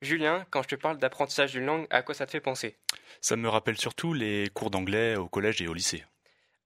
Julien, 0.00 0.44
quand 0.50 0.62
je 0.62 0.68
te 0.68 0.74
parle 0.74 0.98
d'apprentissage 0.98 1.52
d'une 1.52 1.66
langue, 1.66 1.86
à 1.90 2.02
quoi 2.02 2.16
ça 2.16 2.26
te 2.26 2.32
fait 2.32 2.40
penser? 2.40 2.76
Ça 3.20 3.36
me 3.36 3.48
rappelle 3.48 3.78
surtout 3.78 4.12
les 4.12 4.50
cours 4.52 4.70
d'anglais 4.70 5.14
au 5.14 5.28
collège 5.28 5.62
et 5.62 5.68
au 5.68 5.74
lycée. 5.74 6.04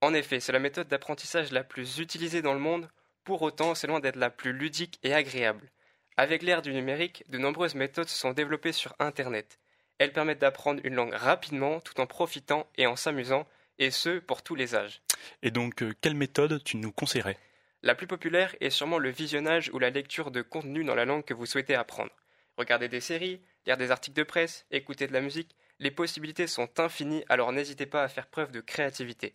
En 0.00 0.14
effet, 0.14 0.40
c'est 0.40 0.52
la 0.52 0.58
méthode 0.58 0.88
d'apprentissage 0.88 1.52
la 1.52 1.62
plus 1.62 1.98
utilisée 1.98 2.40
dans 2.40 2.54
le 2.54 2.58
monde, 2.58 2.88
pour 3.24 3.42
autant 3.42 3.74
c'est 3.74 3.86
loin 3.86 4.00
d'être 4.00 4.16
la 4.16 4.30
plus 4.30 4.54
ludique 4.54 4.98
et 5.02 5.12
agréable. 5.12 5.70
Avec 6.16 6.42
l'ère 6.42 6.62
du 6.62 6.72
numérique, 6.72 7.24
de 7.28 7.36
nombreuses 7.36 7.74
méthodes 7.74 8.08
se 8.08 8.16
sont 8.16 8.32
développées 8.32 8.72
sur 8.72 8.94
Internet. 8.98 9.58
Elles 9.98 10.12
permettent 10.12 10.40
d'apprendre 10.40 10.80
une 10.84 10.94
langue 10.94 11.14
rapidement 11.14 11.80
tout 11.80 12.00
en 12.00 12.06
profitant 12.06 12.66
et 12.76 12.86
en 12.86 12.96
s'amusant, 12.96 13.46
et 13.78 13.90
ce, 13.90 14.18
pour 14.18 14.42
tous 14.42 14.54
les 14.54 14.74
âges. 14.74 15.02
Et 15.42 15.50
donc, 15.50 15.82
euh, 15.82 15.94
quelle 16.00 16.14
méthode 16.14 16.62
tu 16.64 16.76
nous 16.76 16.92
conseillerais? 16.92 17.38
La 17.82 17.94
plus 17.94 18.06
populaire 18.06 18.54
est 18.60 18.70
sûrement 18.70 18.98
le 18.98 19.10
visionnage 19.10 19.70
ou 19.72 19.78
la 19.78 19.90
lecture 19.90 20.30
de 20.30 20.42
contenu 20.42 20.84
dans 20.84 20.94
la 20.94 21.04
langue 21.04 21.24
que 21.24 21.34
vous 21.34 21.46
souhaitez 21.46 21.74
apprendre. 21.74 22.10
Regarder 22.56 22.88
des 22.88 23.00
séries, 23.00 23.40
lire 23.66 23.76
des 23.76 23.90
articles 23.90 24.16
de 24.16 24.22
presse, 24.22 24.66
écouter 24.70 25.06
de 25.06 25.12
la 25.12 25.20
musique, 25.20 25.54
Les 25.78 25.90
possibilités 25.90 26.46
sont 26.46 26.80
infinies, 26.80 27.22
alors 27.28 27.52
n'hésitez 27.52 27.84
pas 27.84 28.02
à 28.02 28.08
faire 28.08 28.28
preuve 28.28 28.50
de 28.50 28.62
créativité. 28.62 29.34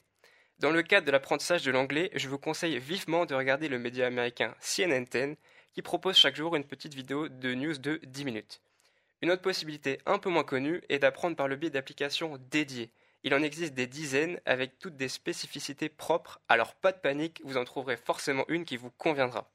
Dans 0.57 0.71
le 0.71 0.81
cadre 0.81 1.05
de 1.05 1.11
l'apprentissage 1.11 1.63
de 1.63 1.71
l'anglais, 1.71 2.09
je 2.15 2.27
vous 2.29 2.39
conseille 2.39 2.79
vivement 2.79 3.27
de 3.27 3.35
regarder 3.35 3.67
le 3.67 3.77
média 3.77 4.07
américain 4.07 4.55
CNN 4.59 5.05
10 5.05 5.37
qui 5.73 5.81
propose 5.83 6.17
chaque 6.17 6.35
jour 6.35 6.55
une 6.55 6.63
petite 6.63 6.95
vidéo 6.95 7.29
de 7.29 7.53
news 7.53 7.77
de 7.77 7.99
10 8.03 8.25
minutes. 8.25 8.61
Une 9.21 9.31
autre 9.31 9.41
possibilité 9.41 9.99
un 10.05 10.17
peu 10.17 10.29
moins 10.29 10.43
connue 10.43 10.81
est 10.89 10.99
d'apprendre 10.99 11.35
par 11.35 11.47
le 11.47 11.55
biais 11.55 11.69
d'applications 11.69 12.37
dédiées. 12.49 12.91
Il 13.23 13.35
en 13.35 13.43
existe 13.43 13.75
des 13.75 13.85
dizaines 13.85 14.41
avec 14.45 14.79
toutes 14.79 14.95
des 14.95 15.09
spécificités 15.09 15.89
propres, 15.89 16.41
alors 16.49 16.73
pas 16.73 16.91
de 16.91 16.97
panique, 16.97 17.41
vous 17.43 17.57
en 17.57 17.65
trouverez 17.65 17.97
forcément 17.97 18.45
une 18.47 18.65
qui 18.65 18.77
vous 18.77 18.89
conviendra. 18.89 19.51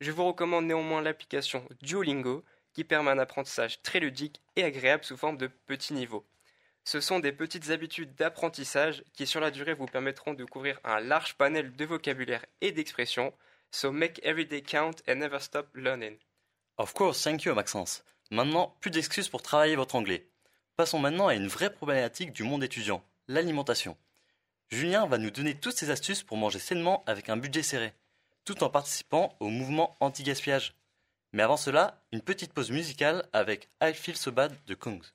Je 0.00 0.12
vous 0.12 0.24
recommande 0.24 0.66
néanmoins 0.66 1.02
l'application 1.02 1.66
Duolingo 1.82 2.44
qui 2.72 2.84
permet 2.84 3.10
un 3.10 3.18
apprentissage 3.18 3.82
très 3.82 3.98
ludique 3.98 4.40
et 4.56 4.62
agréable 4.62 5.04
sous 5.04 5.16
forme 5.16 5.36
de 5.36 5.48
petits 5.48 5.94
niveaux. 5.94 6.24
Ce 6.84 7.00
sont 7.00 7.20
des 7.20 7.32
petites 7.32 7.70
habitudes 7.70 8.14
d'apprentissage 8.14 9.04
qui 9.12 9.26
sur 9.26 9.40
la 9.40 9.50
durée 9.50 9.74
vous 9.74 9.86
permettront 9.86 10.34
de 10.34 10.44
couvrir 10.44 10.80
un 10.84 11.00
large 11.00 11.34
panel 11.34 11.74
de 11.74 11.84
vocabulaire 11.84 12.44
et 12.60 12.72
d'expressions. 12.72 13.32
So 13.70 13.92
make 13.92 14.20
every 14.24 14.46
day 14.46 14.62
count 14.62 15.02
and 15.08 15.16
never 15.16 15.38
stop 15.40 15.68
learning. 15.74 16.18
Of 16.78 16.94
course, 16.94 17.22
thank 17.22 17.44
you 17.44 17.54
Maxence. 17.54 18.04
Maintenant, 18.32 18.74
plus 18.80 18.90
d'excuses 18.90 19.28
pour 19.28 19.42
travailler 19.42 19.76
votre 19.76 19.94
anglais. 19.94 20.26
Passons 20.76 20.98
maintenant 20.98 21.28
à 21.28 21.34
une 21.34 21.48
vraie 21.48 21.72
problématique 21.72 22.32
du 22.32 22.44
monde 22.44 22.64
étudiant, 22.64 23.04
l'alimentation. 23.28 23.96
Julien 24.70 25.06
va 25.06 25.18
nous 25.18 25.30
donner 25.30 25.54
toutes 25.54 25.76
ses 25.76 25.90
astuces 25.90 26.22
pour 26.22 26.38
manger 26.38 26.58
sainement 26.58 27.04
avec 27.06 27.28
un 27.28 27.36
budget 27.36 27.62
serré 27.62 27.92
tout 28.46 28.64
en 28.64 28.70
participant 28.70 29.36
au 29.38 29.48
mouvement 29.48 29.96
anti-gaspillage. 30.00 30.74
Mais 31.32 31.42
avant 31.42 31.58
cela, 31.58 32.02
une 32.10 32.22
petite 32.22 32.54
pause 32.54 32.70
musicale 32.70 33.28
avec 33.34 33.68
I 33.82 33.92
Feel 33.94 34.16
So 34.16 34.32
Bad 34.32 34.56
de 34.66 34.74
Kongs. 34.74 35.12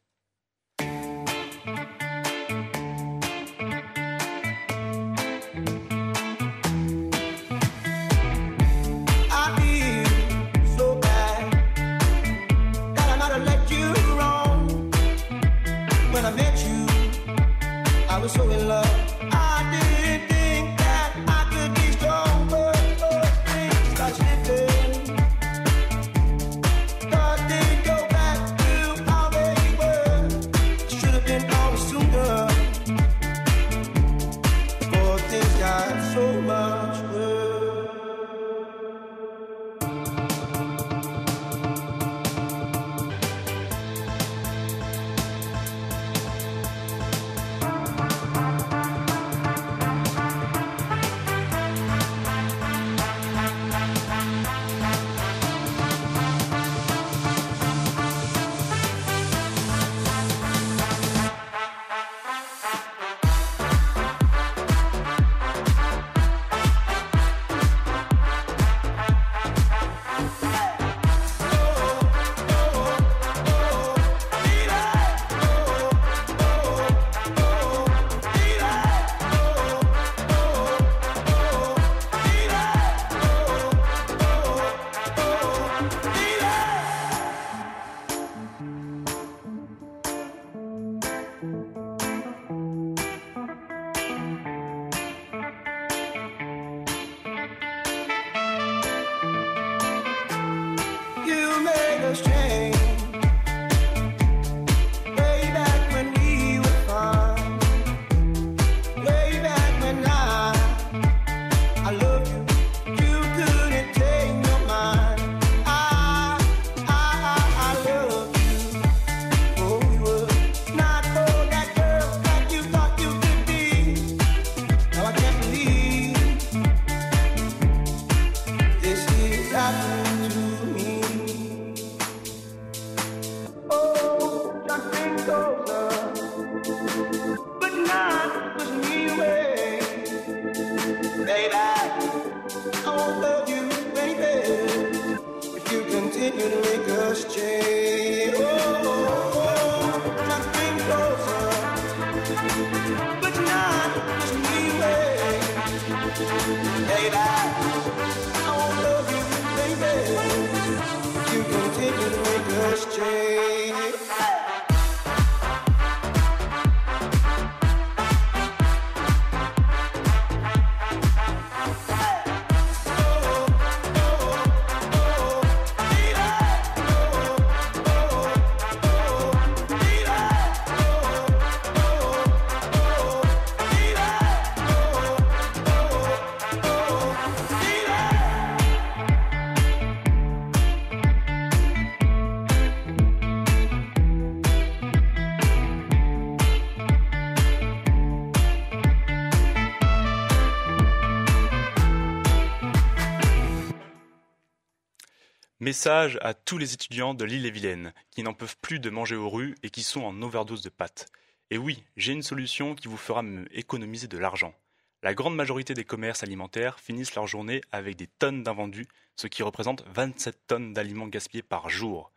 Message 205.78 206.18
à 206.24 206.34
tous 206.34 206.58
les 206.58 206.74
étudiants 206.74 207.14
de 207.14 207.24
l'île-et-Vilaine 207.24 207.94
qui 208.10 208.24
n'en 208.24 208.34
peuvent 208.34 208.58
plus 208.64 208.80
de 208.80 208.90
manger 208.90 209.16
aux 209.16 209.30
rues 209.30 209.54
et 209.62 209.70
qui 209.70 209.84
sont 209.84 210.02
en 210.02 210.24
overdose 210.24 210.64
de 210.64 210.70
pâtes. 210.70 211.06
Et 211.52 211.60
oui, 211.60 211.84
j'ai 211.96 212.14
une 212.14 212.24
solution 212.24 212.74
qui 212.74 212.88
vous 212.88 212.98
fera 212.98 213.24
économiser 213.52 214.08
de 214.08 214.18
l'argent. 214.18 214.56
La 215.04 215.14
grande 215.14 215.36
majorité 215.36 215.76
des 215.76 215.84
commerces 215.84 216.24
alimentaires 216.24 216.80
finissent 216.80 217.14
leur 217.14 217.28
journée 217.28 217.62
avec 217.72 217.96
des 217.96 218.08
tonnes 218.08 218.42
d'invendus, 218.42 218.88
ce 219.18 219.28
qui 219.28 219.44
représente 219.44 219.86
27 219.94 220.48
tonnes 220.48 220.74
d'aliments 220.74 221.06
gaspillés 221.06 221.44
par 221.44 221.70
jour. 221.70 222.12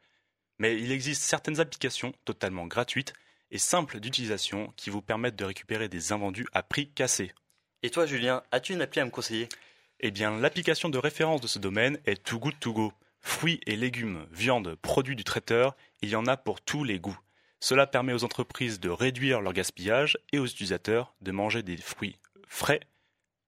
Mais 0.58 0.80
il 0.80 0.90
existe 0.90 1.22
certaines 1.22 1.60
applications 1.60 2.14
totalement 2.24 2.66
gratuites 2.66 3.12
et 3.50 3.58
simples 3.58 4.00
d'utilisation 4.00 4.72
qui 4.76 4.88
vous 4.88 5.02
permettent 5.02 5.36
de 5.36 5.44
récupérer 5.44 5.90
des 5.90 6.12
invendus 6.12 6.46
à 6.54 6.62
prix 6.62 6.88
cassé. 6.88 7.34
Et 7.82 7.90
toi 7.90 8.06
Julien, 8.06 8.42
as-tu 8.52 8.72
une 8.72 8.80
appli 8.80 9.02
à 9.02 9.04
me 9.04 9.10
conseiller? 9.10 9.50
Eh 10.00 10.10
bien, 10.10 10.38
l'application 10.38 10.88
de 10.88 10.96
référence 10.96 11.42
de 11.42 11.46
ce 11.46 11.58
domaine 11.58 11.98
est 12.06 12.24
Too 12.24 12.38
Good 12.38 12.58
To 12.58 12.72
Go. 12.72 12.92
Fruits 13.20 13.60
et 13.66 13.76
légumes, 13.76 14.26
viande, 14.30 14.74
produits 14.76 15.16
du 15.16 15.24
traiteur, 15.24 15.76
il 16.02 16.08
y 16.08 16.16
en 16.16 16.26
a 16.26 16.36
pour 16.36 16.60
tous 16.60 16.84
les 16.84 16.98
goûts. 16.98 17.18
Cela 17.60 17.86
permet 17.86 18.12
aux 18.14 18.24
entreprises 18.24 18.80
de 18.80 18.88
réduire 18.88 19.40
leur 19.42 19.52
gaspillage 19.52 20.18
et 20.32 20.38
aux 20.38 20.46
utilisateurs 20.46 21.14
de 21.20 21.30
manger 21.30 21.62
des 21.62 21.76
fruits 21.76 22.16
frais 22.48 22.80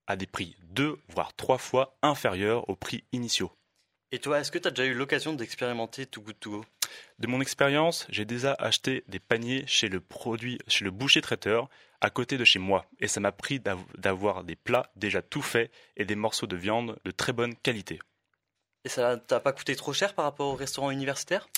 à 0.07 0.17
des 0.17 0.27
prix 0.27 0.57
deux 0.65 0.99
voire 1.09 1.35
trois 1.35 1.59
fois 1.59 1.97
inférieurs 2.03 2.69
aux 2.69 2.77
prix 2.77 3.05
initiaux. 3.13 3.51
Et 4.11 4.19
toi, 4.19 4.41
est-ce 4.41 4.51
que 4.53 4.59
tu 4.59 4.69
as 4.69 4.71
déjà 4.71 4.85
eu 4.87 4.93
l'occasion 4.95 5.33
d'expérimenter 5.33 6.05
Too 6.05 6.21
Good 6.21 6.39
To 6.41 6.51
Go 6.51 6.65
De 7.19 7.27
mon 7.27 7.41
expérience, 7.41 8.07
j'ai 8.11 8.27
déjà 8.27 8.53
acheté 8.59 9.05
des 9.09 9.19
paniers 9.21 9.65
chez 9.67 9.89
le 9.89 10.01
produit, 10.03 10.59
chez 10.69 10.85
le 10.85 10.91
boucher 10.91 11.23
traiteur 11.23 11.71
à 12.03 12.11
côté 12.11 12.37
de 12.37 12.45
chez 12.45 12.59
moi, 12.59 12.85
et 13.01 13.09
ça 13.09 13.21
m'a 13.21 13.33
pris 13.33 13.59
d'av- 13.61 13.79
d'avoir 13.97 14.45
des 14.45 14.57
plats 14.57 14.91
déjà 14.97 15.23
tout 15.23 15.41
faits 15.41 15.71
et 15.97 16.05
des 16.05 16.17
morceaux 16.17 16.47
de 16.49 16.57
viande 16.57 16.99
de 17.07 17.11
très 17.11 17.33
bonne 17.33 17.55
qualité. 17.55 18.01
Et 18.85 18.89
ça 18.89 19.17
t'a 19.17 19.41
pas 19.41 19.53
coûté 19.53 19.77
trop 19.77 19.93
cher 19.93 20.15
par 20.15 20.25
rapport 20.25 20.49
au 20.49 20.57
restaurant 20.57 20.91
universitaire? 20.91 21.49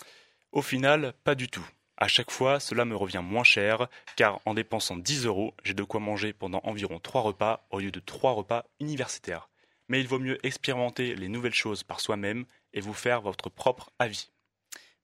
Au 0.52 0.62
final, 0.62 1.14
pas 1.24 1.34
du 1.34 1.48
tout. 1.48 1.66
À 1.96 2.08
chaque 2.08 2.30
fois, 2.30 2.60
cela 2.60 2.84
me 2.84 2.96
revient 2.96 3.22
moins 3.22 3.44
cher, 3.44 3.88
car 4.16 4.40
en 4.46 4.54
dépensant 4.54 4.96
10 4.96 5.26
euros, 5.26 5.54
j'ai 5.62 5.74
de 5.74 5.82
quoi 5.84 6.00
manger 6.00 6.32
pendant 6.32 6.60
environ 6.64 6.98
3 6.98 7.22
repas 7.22 7.66
au 7.70 7.78
lieu 7.78 7.90
de 7.90 8.00
3 8.00 8.32
repas 8.32 8.64
universitaires. 8.80 9.48
Mais 9.88 10.00
il 10.00 10.08
vaut 10.08 10.18
mieux 10.18 10.44
expérimenter 10.44 11.14
les 11.14 11.28
nouvelles 11.28 11.54
choses 11.54 11.82
par 11.82 12.00
soi-même 12.00 12.46
et 12.72 12.80
vous 12.80 12.94
faire 12.94 13.20
votre 13.20 13.48
propre 13.48 13.90
avis. 13.98 14.30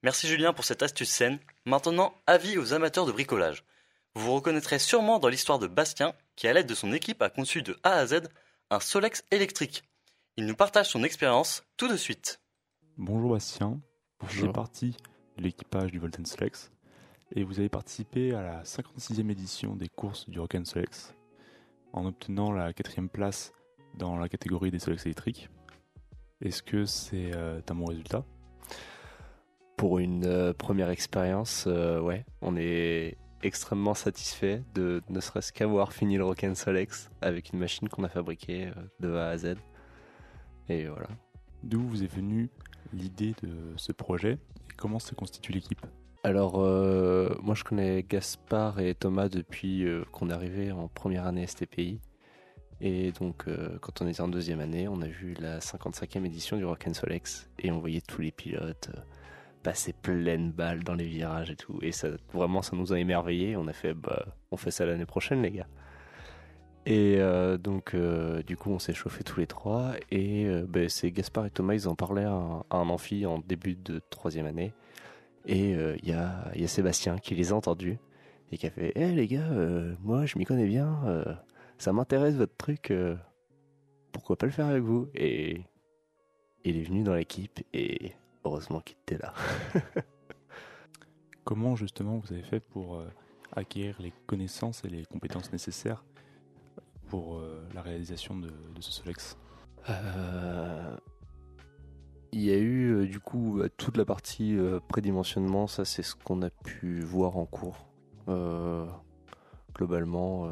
Merci 0.02 0.26
Julien 0.26 0.52
pour 0.52 0.64
cette 0.64 0.82
astuce 0.82 1.10
saine. 1.10 1.38
Maintenant, 1.64 2.14
avis 2.26 2.58
aux 2.58 2.72
amateurs 2.72 3.06
de 3.06 3.12
bricolage. 3.12 3.62
Vous 4.14 4.24
vous 4.24 4.34
reconnaîtrez 4.34 4.78
sûrement 4.78 5.18
dans 5.18 5.28
l'histoire 5.28 5.58
de 5.58 5.68
Bastien, 5.68 6.14
qui 6.34 6.48
à 6.48 6.52
l'aide 6.52 6.66
de 6.66 6.74
son 6.74 6.92
équipe 6.92 7.22
a 7.22 7.30
conçu 7.30 7.62
de 7.62 7.78
A 7.84 7.92
à 7.92 8.06
Z 8.06 8.22
un 8.70 8.80
Solex 8.80 9.24
électrique. 9.30 9.84
Il 10.40 10.46
nous 10.46 10.54
partage 10.54 10.88
son 10.88 11.02
expérience 11.02 11.64
tout 11.76 11.86
de 11.86 11.98
suite. 11.98 12.40
Bonjour 12.96 13.32
Bastien, 13.32 13.78
je 14.22 14.26
fais 14.26 14.36
Bonjour. 14.38 14.52
partie 14.54 14.96
de 15.36 15.42
l'équipage 15.42 15.92
du 15.92 15.98
Volten 15.98 16.24
Solex 16.24 16.72
et 17.36 17.44
vous 17.44 17.58
avez 17.58 17.68
participé 17.68 18.32
à 18.32 18.40
la 18.40 18.62
56e 18.62 19.30
édition 19.30 19.76
des 19.76 19.90
courses 19.90 20.30
du 20.30 20.40
Rock'n 20.40 20.64
Solex 20.64 21.14
en 21.92 22.06
obtenant 22.06 22.52
la 22.52 22.72
quatrième 22.72 23.10
place 23.10 23.52
dans 23.98 24.16
la 24.16 24.30
catégorie 24.30 24.70
des 24.70 24.78
Solex 24.78 25.04
électriques. 25.04 25.50
Est-ce 26.40 26.62
que 26.62 26.86
c'est 26.86 27.32
euh, 27.34 27.60
un 27.68 27.74
bon 27.74 27.84
résultat? 27.84 28.24
Pour 29.76 29.98
une 29.98 30.24
euh, 30.24 30.54
première 30.54 30.88
expérience, 30.88 31.64
euh, 31.66 32.00
ouais, 32.00 32.24
on 32.40 32.56
est 32.56 33.18
extrêmement 33.42 33.94
satisfait 33.94 34.62
de 34.74 35.02
ne 35.08 35.20
serait-ce 35.20 35.52
qu'avoir 35.52 35.92
fini 35.92 36.16
le 36.16 36.24
Rock'n 36.24 36.54
Solex 36.54 37.10
avec 37.20 37.52
une 37.52 37.58
machine 37.58 37.90
qu'on 37.90 38.04
a 38.04 38.08
fabriquée 38.08 38.68
euh, 38.68 38.82
de 39.00 39.14
A 39.14 39.28
à 39.28 39.36
Z. 39.36 39.56
Et 40.70 40.86
voilà. 40.86 41.08
D'où 41.64 41.80
vous 41.80 42.04
est 42.04 42.14
venue 42.14 42.48
l'idée 42.92 43.34
de 43.42 43.50
ce 43.76 43.90
projet 43.90 44.38
et 44.70 44.74
comment 44.76 45.00
se 45.00 45.14
constitue 45.14 45.52
l'équipe? 45.52 45.84
Alors, 46.22 46.60
euh, 46.60 47.34
moi 47.42 47.54
je 47.56 47.64
connais 47.64 48.04
Gaspard 48.04 48.78
et 48.78 48.94
Thomas 48.94 49.28
depuis 49.28 49.84
euh, 49.84 50.04
qu'on 50.12 50.30
est 50.30 50.32
arrivé 50.32 50.70
en 50.70 50.86
première 50.86 51.26
année 51.26 51.46
STPI. 51.46 52.00
Et 52.80 53.10
donc, 53.12 53.48
euh, 53.48 53.78
quand 53.80 54.00
on 54.00 54.06
était 54.06 54.20
en 54.20 54.28
deuxième 54.28 54.60
année, 54.60 54.86
on 54.86 55.02
a 55.02 55.08
vu 55.08 55.34
la 55.40 55.58
55e 55.58 56.24
édition 56.24 56.56
du 56.56 56.64
Rock'n 56.64 56.94
Solex 56.94 57.50
et 57.58 57.72
on 57.72 57.78
voyait 57.80 58.00
tous 58.00 58.22
les 58.22 58.30
pilotes 58.30 58.90
passer 59.62 59.92
pleine 59.92 60.52
balle 60.52 60.84
dans 60.84 60.94
les 60.94 61.04
virages 61.04 61.50
et 61.50 61.56
tout. 61.56 61.78
Et 61.82 61.92
ça, 61.92 62.08
vraiment, 62.32 62.62
ça 62.62 62.76
nous 62.76 62.92
a 62.92 62.98
émerveillés. 62.98 63.56
On 63.56 63.66
a 63.66 63.72
fait, 63.72 63.92
bah, 63.92 64.24
on 64.50 64.56
fait 64.56 64.70
ça 64.70 64.86
l'année 64.86 65.04
prochaine, 65.04 65.42
les 65.42 65.50
gars. 65.50 65.66
Et 66.86 67.16
euh, 67.18 67.58
donc, 67.58 67.94
euh, 67.94 68.42
du 68.42 68.56
coup, 68.56 68.70
on 68.70 68.78
s'est 68.78 68.94
chauffé 68.94 69.22
tous 69.22 69.40
les 69.40 69.46
trois. 69.46 69.92
Et 70.10 70.46
euh, 70.46 70.64
ben, 70.66 70.88
c'est 70.88 71.10
Gaspard 71.10 71.46
et 71.46 71.50
Thomas, 71.50 71.74
ils 71.74 71.88
en 71.88 71.94
parlaient 71.94 72.24
à 72.24 72.32
un, 72.32 72.88
amphi 72.88 73.26
en 73.26 73.38
début 73.38 73.74
de 73.74 74.00
troisième 74.10 74.46
année. 74.46 74.72
Et 75.46 75.70
il 75.70 76.08
y, 76.08 76.12
a, 76.12 76.68
Sébastien 76.68 77.18
qui 77.18 77.34
les 77.34 77.50
a 77.50 77.56
entendus 77.56 77.98
et 78.52 78.58
qui 78.58 78.66
a 78.66 78.70
fait 78.70 78.92
Eh 78.94 79.10
les 79.10 79.26
gars, 79.26 79.48
moi 80.02 80.26
je 80.26 80.38
m'y 80.38 80.44
connais 80.44 80.66
bien, 80.66 81.24
ça 81.78 81.94
m'intéresse 81.94 82.34
votre 82.34 82.54
truc, 82.58 82.92
pourquoi 84.12 84.36
pas 84.36 84.44
le 84.44 84.52
faire 84.52 84.66
avec 84.66 84.82
vous? 84.82 85.08
Et 85.14 85.62
il 86.62 86.76
est 86.76 86.82
venu 86.82 87.04
dans 87.04 87.14
l'équipe 87.14 87.58
et 87.72 88.12
heureusement 88.44 88.80
qu'il 88.80 88.98
était 88.98 89.16
là. 89.16 89.32
Comment 91.44 91.74
justement 91.74 92.18
vous 92.18 92.34
avez 92.34 92.42
fait 92.42 92.60
pour 92.60 93.02
acquérir 93.56 93.96
les 93.98 94.12
connaissances 94.26 94.84
et 94.84 94.88
les 94.88 95.06
compétences 95.06 95.50
nécessaires? 95.52 96.04
Pour 97.10 97.36
euh, 97.38 97.60
la 97.74 97.82
réalisation 97.82 98.36
de, 98.38 98.48
ce 98.80 98.92
Solex 98.92 99.36
Euh, 99.88 100.96
Il 102.32 102.40
y 102.42 102.52
a 102.52 102.56
eu 102.56 102.92
euh, 102.92 103.06
du 103.06 103.18
coup 103.18 103.60
euh, 103.60 103.68
toute 103.76 103.96
la 103.96 104.04
partie 104.04 104.56
prédimensionnement, 104.88 105.66
ça 105.66 105.84
c'est 105.84 106.02
ce 106.02 106.14
qu'on 106.14 106.40
a 106.42 106.50
pu 106.50 107.00
voir 107.00 107.36
en 107.36 107.44
cours. 107.44 107.76
Globalement, 109.74 110.48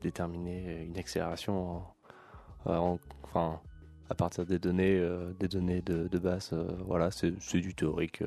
déterminer 0.00 0.84
une 0.84 0.98
accélération 0.98 1.82
en- 2.66 2.98
enfin, 3.24 3.60
à 4.10 4.14
partir 4.14 4.44
des 4.44 4.58
données, 4.58 5.00
des 5.40 5.48
données 5.48 5.80
de, 5.82 6.08
de 6.08 6.18
base, 6.18 6.52
voilà, 6.86 7.10
c'est 7.10 7.32
du 7.58 7.74
théorique 7.74 8.22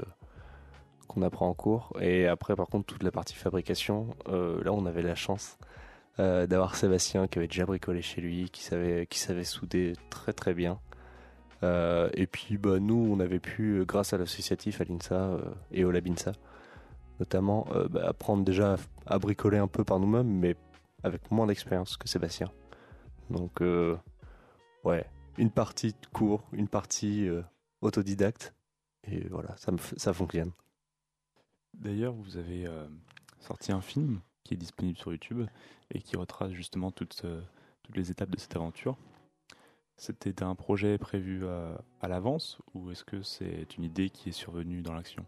qu'on 1.08 1.22
apprend 1.22 1.48
en 1.50 1.54
cours. 1.54 1.94
Et 2.02 2.26
après, 2.28 2.56
par 2.56 2.68
contre, 2.68 2.88
toute 2.88 3.04
la 3.04 3.12
partie 3.12 3.36
fabrication, 3.36 4.08
là 4.28 4.72
on 4.74 4.86
avait 4.86 5.04
la 5.04 5.16
chance 5.16 5.58
euh, 6.20 6.48
d'avoir 6.48 6.76
Sébastien 6.76 7.28
qui 7.28 7.40
avait 7.40 7.48
déjà 7.48 7.66
bricolé 7.66 8.02
chez 8.02 8.20
lui, 8.20 8.50
qui 8.50 8.62
savait, 8.62 9.06
qui 9.08 9.20
savait 9.20 9.46
souder 9.46 9.94
très 10.10 10.34
très 10.34 10.54
bien. 10.54 10.82
Euh, 11.64 12.10
et 12.14 12.28
puis 12.28 12.58
bah, 12.58 12.80
nous, 12.80 13.08
on 13.10 13.22
avait 13.22 13.40
pu, 13.40 13.80
euh, 13.80 13.86
grâce 13.86 14.12
à 14.12 14.18
l'associatif, 14.18 14.82
à 14.82 14.84
l'INSA 14.84 15.38
et 15.72 15.86
au 15.86 15.92
Labinsa, 15.92 16.34
notamment, 17.22 17.68
bah, 17.90 18.06
apprendre 18.06 18.44
déjà 18.44 18.76
à, 19.06 19.18
bricoler 19.18 19.60
un 19.60 19.68
peu 19.68 19.86
par 19.86 20.00
nous-mêmes, 20.00 20.28
mais 20.28 20.58
avec 21.04 21.32
moins 21.32 21.48
d'expérience 21.48 21.96
que 21.96 22.10
Sébastien. 22.10 22.52
Donc, 23.30 23.62
ouais, 24.84 25.06
une 25.38 25.52
partie 25.52 25.92
de 25.92 26.08
cours, 26.12 26.44
une 26.52 26.68
partie 26.68 27.30
autodidacte, 27.82 28.54
et 29.06 29.26
voilà, 29.30 29.56
ça, 29.56 29.72
me, 29.72 29.78
ça 29.78 30.12
fonctionne. 30.12 30.52
D'ailleurs, 31.74 32.14
vous 32.14 32.36
avez 32.36 32.68
sorti 33.40 33.72
un 33.72 33.82
film 33.82 34.20
qui 34.44 34.54
est 34.54 34.58
disponible 34.58 34.98
sur 34.98 35.12
YouTube 35.12 35.48
et 35.92 36.02
qui 36.02 36.18
retrace 36.18 36.52
justement 36.52 36.92
toutes, 36.92 37.22
euh, 37.26 37.42
les 37.94 38.12
étapes 38.12 38.30
de 38.30 38.40
cette 38.40 38.56
aventure. 38.56 38.98
C'était 39.98 40.44
un 40.44 40.56
projet 40.56 40.98
prévu 40.98 41.42
euh, 41.44 41.76
à 42.02 42.08
l'avance 42.08 42.60
ou 42.74 42.92
est-ce 42.92 43.04
que 43.04 43.22
c'est 43.22 43.76
une 43.78 43.84
idée 43.84 44.10
qui 44.10 44.30
est 44.30 44.34
survenue 44.34 44.82
dans 44.82 44.94
l'action? 44.94 45.26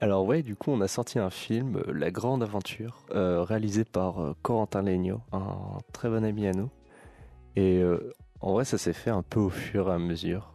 Alors 0.00 0.26
ouais, 0.26 0.42
du 0.42 0.56
coup, 0.56 0.70
on 0.70 0.80
a 0.80 0.88
sorti 0.88 1.18
un 1.18 1.30
film, 1.30 1.76
euh, 1.76 1.92
La 1.92 2.10
Grande 2.10 2.42
Aventure, 2.42 3.04
réalisé 3.10 3.84
par 3.84 4.34
Corentin 4.42 4.82
Legno, 4.82 5.20
un 5.32 5.78
très 5.92 6.08
bon 6.08 6.24
ami 6.24 6.46
à 6.46 6.52
nous. 6.52 6.70
Et 7.54 7.82
en 8.40 8.52
vrai, 8.52 8.64
ça 8.64 8.78
s'est 8.78 8.94
fait 8.94 9.10
un 9.10 9.22
peu 9.22 9.38
au 9.38 9.50
fur 9.50 9.88
et 9.88 9.92
à 9.92 9.98
mesure. 9.98 10.52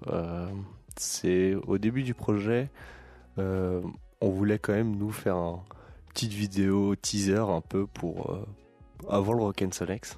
C'est 0.97 1.55
au 1.55 1.77
début 1.77 2.03
du 2.03 2.13
projet, 2.13 2.69
on 3.37 4.29
voulait 4.29 4.59
quand 4.59 4.73
même 4.73 4.95
nous 4.95 5.11
faire 5.11 5.35
une 5.37 5.59
petite 6.17 6.33
vidéo 6.33 6.95
teaser 6.95 7.37
un 7.37 7.61
peu 7.61 7.85
pour 7.85 8.31
euh, 8.31 8.43
avant 9.07 9.33
le 9.33 9.43
Rock'n 9.43 9.71
Solex. 9.71 10.17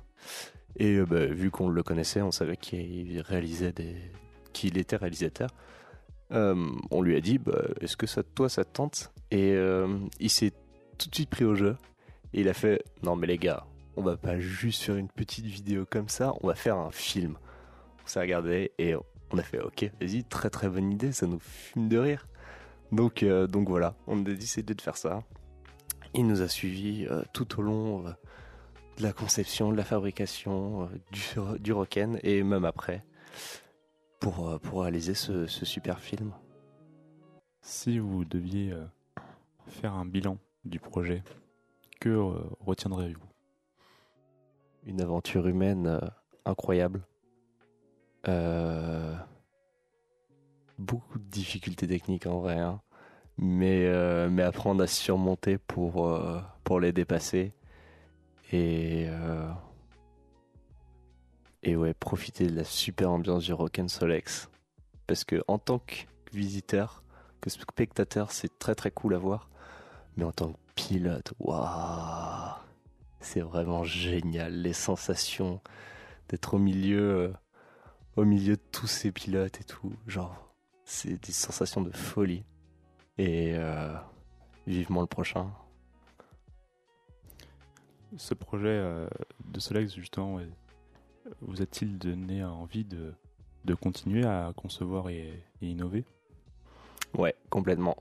Et 0.77 0.95
euh, 0.95 1.05
bah, 1.05 1.25
vu 1.25 1.51
qu'on 1.51 1.67
le 1.67 1.83
connaissait, 1.83 2.21
on 2.21 2.31
savait 2.31 2.55
qu'il 2.55 3.19
réalisait 3.19 3.73
des, 3.73 3.97
qu'il 4.53 4.77
était 4.77 4.95
réalisateur. 4.95 5.49
Euh, 6.31 6.69
on 6.89 7.01
lui 7.01 7.17
a 7.17 7.19
dit, 7.19 7.37
bah, 7.37 7.65
est-ce 7.81 7.97
que 7.97 8.07
ça, 8.07 8.23
toi, 8.23 8.47
ça 8.47 8.63
te 8.63 8.71
tente? 8.71 9.11
Et 9.29 9.51
euh, 9.51 9.89
il 10.21 10.29
s'est 10.29 10.53
tout 10.97 11.09
de 11.09 11.15
suite 11.15 11.29
pris 11.29 11.43
au 11.43 11.53
jeu. 11.53 11.75
Et 12.31 12.39
il 12.41 12.47
a 12.47 12.53
fait, 12.53 12.81
non 13.03 13.17
mais 13.17 13.27
les 13.27 13.37
gars, 13.37 13.65
on 13.97 14.01
va 14.01 14.15
pas 14.15 14.39
juste 14.39 14.83
faire 14.83 14.95
une 14.95 15.09
petite 15.09 15.47
vidéo 15.47 15.85
comme 15.85 16.07
ça, 16.07 16.33
on 16.39 16.47
va 16.47 16.55
faire 16.55 16.77
un 16.77 16.91
film. 16.91 17.37
On 18.05 18.07
s'est 18.07 18.21
regardé 18.21 18.71
et 18.77 18.95
on 18.95 19.37
a 19.37 19.43
fait, 19.43 19.59
ok, 19.59 19.91
vas-y, 19.99 20.23
très 20.23 20.49
très 20.49 20.69
bonne 20.69 20.93
idée, 20.93 21.11
ça 21.11 21.27
nous 21.27 21.39
fume 21.39 21.89
de 21.89 21.97
rire. 21.97 22.25
Donc, 22.93 23.25
donc 23.25 23.67
voilà, 23.67 23.95
on 24.07 24.21
a 24.21 24.23
décidé 24.23 24.73
de 24.73 24.81
faire 24.81 24.95
ça. 24.95 25.23
Il 26.15 26.25
nous 26.25 26.41
a 26.41 26.47
suivis 26.47 27.05
euh, 27.05 27.23
tout 27.33 27.59
au 27.59 27.61
long 27.61 28.07
euh, 28.07 28.11
de 28.97 29.03
la 29.03 29.13
conception, 29.13 29.71
de 29.71 29.77
la 29.77 29.83
fabrication, 29.83 30.83
euh, 30.83 30.87
du, 31.11 31.21
du 31.59 31.73
et 32.23 32.43
même 32.43 32.65
après 32.65 33.05
pour, 34.19 34.59
pour 34.59 34.81
réaliser 34.81 35.13
ce, 35.13 35.45
ce 35.45 35.65
super 35.65 35.99
film. 35.99 36.33
Si 37.61 37.99
vous 37.99 38.25
deviez 38.25 38.73
faire 39.67 39.93
un 39.93 40.05
bilan 40.05 40.37
du 40.65 40.79
projet, 40.79 41.23
que 42.01 42.17
retiendrez-vous 42.59 43.23
Une 44.83 44.99
aventure 44.99 45.47
humaine 45.47 46.01
incroyable. 46.43 47.05
Beaucoup 50.77 51.19
de 51.19 51.29
difficultés 51.29 51.87
techniques 51.87 52.25
en 52.25 52.39
vrai, 52.39 52.59
hein. 52.59 52.81
Mais, 53.41 53.85
euh, 53.85 54.29
mais 54.29 54.43
apprendre 54.43 54.83
à 54.83 54.87
surmonter 54.87 55.57
pour, 55.57 56.07
euh, 56.07 56.39
pour 56.63 56.79
les 56.79 56.91
dépasser. 56.91 57.53
Et, 58.51 59.05
euh, 59.07 59.51
profiter 61.99 62.47
de 62.47 62.55
la 62.55 62.63
super 62.63 63.11
ambiance 63.11 63.43
du 63.43 63.53
Rock'n 63.53 63.87
Solex. 63.87 64.49
Parce 65.07 65.23
que 65.23 65.43
en 65.47 65.57
tant 65.57 65.79
que 65.79 65.95
visiteur, 66.33 67.03
que 67.41 67.49
spectateur, 67.49 68.31
c'est 68.31 68.59
très 68.59 68.75
très 68.75 68.91
cool 68.91 69.15
à 69.15 69.17
voir. 69.17 69.49
Mais 70.17 70.23
en 70.23 70.31
tant 70.31 70.53
que 70.53 70.57
pilote, 70.75 71.33
waouh, 71.39 72.55
c'est 73.19 73.41
vraiment 73.41 73.83
génial. 73.83 74.61
Les 74.61 74.73
sensations 74.73 75.61
d'être 76.29 76.55
au 76.55 76.59
milieu, 76.59 77.33
au 78.15 78.25
milieu 78.25 78.55
de 78.55 78.61
tous 78.71 78.87
ces 78.87 79.11
pilotes 79.11 79.61
et 79.61 79.63
tout, 79.63 79.93
genre, 80.07 80.53
c'est 80.85 81.21
des 81.23 81.33
sensations 81.33 81.81
de 81.81 81.91
folie. 81.91 82.43
Et 83.19 83.51
euh, 83.53 83.93
vivement 84.65 85.01
le 85.01 85.07
prochain. 85.07 85.51
Ce 88.15 88.33
projet 88.33 88.69
euh, 88.69 89.09
de 89.43 89.59
Solex, 89.59 89.93
justement, 89.93 90.35
ouais, 90.35 90.47
vous 91.41 91.61
a-t-il 91.61 91.97
donné 91.97 92.45
envie 92.45 92.85
de, 92.85 93.13
de 93.65 93.73
continuer 93.73 94.25
à 94.25 94.53
concevoir 94.55 95.09
et, 95.09 95.43
et 95.61 95.67
innover? 95.67 96.05
Ouais, 97.13 97.35
complètement. 97.49 97.97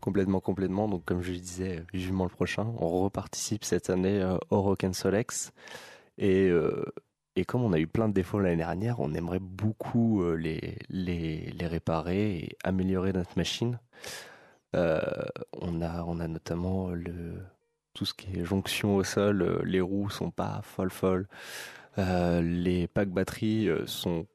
Complètement, 0.00 0.38
complètement. 0.38 0.86
Donc, 0.88 1.04
comme 1.04 1.22
je 1.22 1.32
disais, 1.32 1.82
vivement 1.92 2.22
le 2.22 2.30
prochain. 2.30 2.72
On 2.78 3.02
reparticipe 3.02 3.64
cette 3.64 3.90
année 3.90 4.22
euh, 4.22 4.38
au 4.50 4.62
Rock 4.62 4.86
Solex. 4.92 5.52
Et, 6.18 6.46
euh, 6.48 6.84
et 7.34 7.44
comme 7.44 7.64
on 7.64 7.72
a 7.72 7.80
eu 7.80 7.88
plein 7.88 8.08
de 8.08 8.14
défauts 8.14 8.38
l'année 8.38 8.58
dernière, 8.58 9.00
on 9.00 9.12
aimerait 9.12 9.40
beaucoup 9.40 10.22
euh, 10.22 10.36
les, 10.36 10.78
les, 10.88 11.50
les 11.50 11.66
réparer 11.66 12.36
et 12.36 12.56
améliorer 12.62 13.12
notre 13.12 13.36
machine. 13.36 13.80
Euh, 14.76 15.00
on, 15.60 15.80
a, 15.80 16.02
on 16.04 16.20
a 16.20 16.28
notamment 16.28 16.90
tout 17.94 18.04
ce 18.04 18.14
qui 18.14 18.38
est 18.38 18.44
jonction 18.44 18.96
au 18.96 19.04
sol. 19.04 19.42
euh, 19.42 19.62
Les 19.64 19.80
roues 19.80 20.10
sont 20.10 20.30
pas 20.30 20.60
folles. 20.62 21.26
Euh, 21.98 22.42
les 22.42 22.86
packs 22.86 23.10
batterie 23.10 23.68
euh, 23.68 23.86
sont 23.86 24.26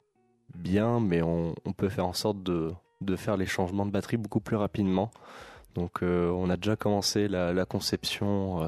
bien, 0.56 0.99
mais 0.99 1.21
on, 1.21 1.54
peut 1.77 1.89
faire 1.89 2.08
en 2.08 2.13
sorte 2.13 2.41
de, 2.43 2.73
faire 3.15 3.38
les 3.38 3.45
changements 3.45 3.86
de 3.86 3.91
batterie 3.91 4.17
beaucoup 4.17 4.41
plus 4.41 4.58
rapidement. 4.58 5.12
Donc 5.75 6.01
on 6.01 6.49
a 6.49 6.58
déjà 6.58 6.75
commencé 6.75 7.30
la, 7.30 7.65
conception 7.65 8.60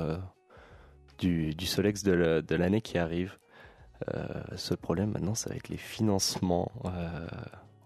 du, 1.17 1.53
Solex 1.59 2.03
de 2.03 2.13
la- 2.13 2.41
de 2.41 2.55
l'année 2.55 2.79
qui 2.79 2.97
arrive. 2.97 3.37
Seul 4.55 4.77
problème 4.77 5.11
maintenant, 5.11 5.35
ça 5.35 5.49
va 5.49 5.57
être 5.57 5.67
les 5.67 5.77
financements. 5.77 6.71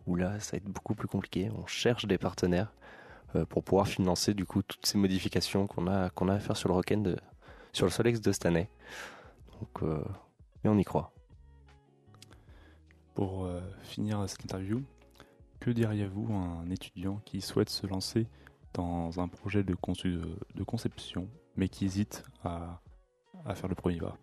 Où 0.06 0.16
là, 0.16 0.40
ça 0.40 0.52
va 0.52 0.58
être 0.58 0.70
beaucoup 0.70 0.94
plus 0.94 1.08
compliqué. 1.08 1.50
On 1.58 1.66
cherche 1.66 2.06
des 2.06 2.20
partenaires 2.20 2.72
pour 3.46 3.64
pouvoir 3.64 3.88
financer 3.88 4.34
du 4.34 4.46
coup 4.46 4.62
toutes 4.62 4.86
ces 4.86 4.98
modifications 4.98 5.68
qu'on 5.68 5.88
a 5.88 6.10
qu'on 6.10 6.30
a 6.30 6.36
à 6.36 6.40
faire 6.40 6.58
sur 6.58 6.70
le 6.70 6.76
Rock'n 6.76 7.02
de 7.02 7.18
sur 7.74 7.86
le 7.86 7.92
Solex 7.92 8.22
de 8.22 8.32
cette 8.32 8.46
année. 8.46 8.70
Donc, 9.60 9.84
euh, 9.84 10.04
mais 10.64 10.70
on 10.70 10.78
y 10.78 10.84
croit. 10.84 11.14
Pour 13.14 13.46
euh, 13.46 13.62
finir 13.84 14.24
cette 14.28 14.44
interview, 14.44 14.84
que 15.60 15.72
diriez-vous 15.72 16.28
à 16.34 16.38
un 16.38 16.70
étudiant 16.70 17.22
qui 17.26 17.42
souhaite 17.42 17.70
se 17.70 17.88
lancer 17.88 18.28
dans 18.74 19.20
un 19.20 19.28
projet 19.28 19.64
de, 19.64 19.76
conception, 20.66 21.28
mais 21.56 21.68
qui 21.68 21.86
hésite 21.86 22.24
à, 22.44 22.82
à 23.46 23.56
faire 23.56 23.70
le 23.70 23.76
premier 23.76 23.98
pas? 23.98 24.18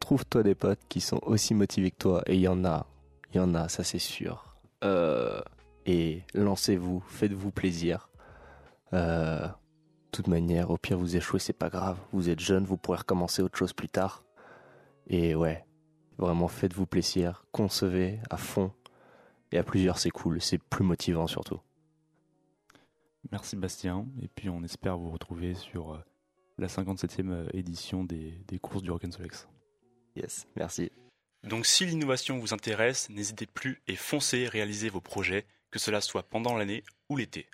Trouve-toi 0.00 0.42
des 0.42 0.54
potes 0.54 0.82
qui 0.88 1.00
sont 1.00 1.20
aussi 1.22 1.54
motivés 1.54 1.90
que 1.90 1.96
toi, 1.96 2.22
et 2.26 2.34
il 2.34 2.40
y 2.40 2.48
en 2.48 2.64
a, 2.64 2.86
il 3.32 3.38
y 3.38 3.40
en 3.40 3.54
a, 3.54 3.68
ça 3.68 3.84
c'est 3.84 3.98
sûr. 3.98 4.56
Euh, 4.82 5.40
et 5.86 6.22
lancez-vous, 6.34 7.02
faites-vous 7.08 7.50
plaisir. 7.50 8.10
Euh, 8.92 9.46
de 9.46 9.52
toute 10.12 10.28
manière, 10.28 10.70
au 10.70 10.78
pire 10.78 10.98
vous 10.98 11.16
échouez, 11.16 11.38
c'est 11.38 11.52
pas 11.52 11.70
grave. 11.70 11.98
Vous 12.12 12.28
êtes 12.28 12.40
jeune, 12.40 12.64
vous 12.64 12.76
pourrez 12.76 12.98
recommencer 12.98 13.42
autre 13.42 13.58
chose 13.58 13.72
plus 13.72 13.88
tard. 13.88 14.24
Et 15.06 15.34
ouais, 15.34 15.64
vraiment 16.18 16.48
faites-vous 16.48 16.86
plaisir, 16.86 17.44
concevez 17.52 18.20
à 18.30 18.36
fond. 18.36 18.72
Et 19.52 19.58
à 19.58 19.64
plusieurs, 19.64 19.98
c'est 19.98 20.10
cool, 20.10 20.40
c'est 20.40 20.58
plus 20.58 20.84
motivant 20.84 21.26
surtout. 21.26 21.60
Merci 23.32 23.56
Bastien, 23.56 24.06
et 24.22 24.28
puis 24.28 24.48
on 24.48 24.62
espère 24.62 24.98
vous 24.98 25.10
retrouver 25.10 25.54
sur 25.54 25.94
euh, 25.94 25.98
la 26.58 26.66
57e 26.66 27.48
édition 27.54 28.04
des, 28.04 28.32
des 28.46 28.58
courses 28.58 28.82
du 28.82 28.90
Rock'n'Solex. 28.90 29.48
Yes, 30.14 30.46
merci. 30.56 30.90
Donc 31.42 31.66
si 31.66 31.84
l'innovation 31.84 32.38
vous 32.38 32.54
intéresse, 32.54 33.10
n'hésitez 33.10 33.46
plus 33.46 33.82
et 33.86 33.96
foncez 33.96 34.46
réaliser 34.46 34.88
vos 34.88 35.00
projets, 35.00 35.46
que 35.70 35.78
cela 35.78 36.00
soit 36.00 36.22
pendant 36.22 36.56
l'année 36.56 36.84
ou 37.08 37.16
l'été. 37.16 37.48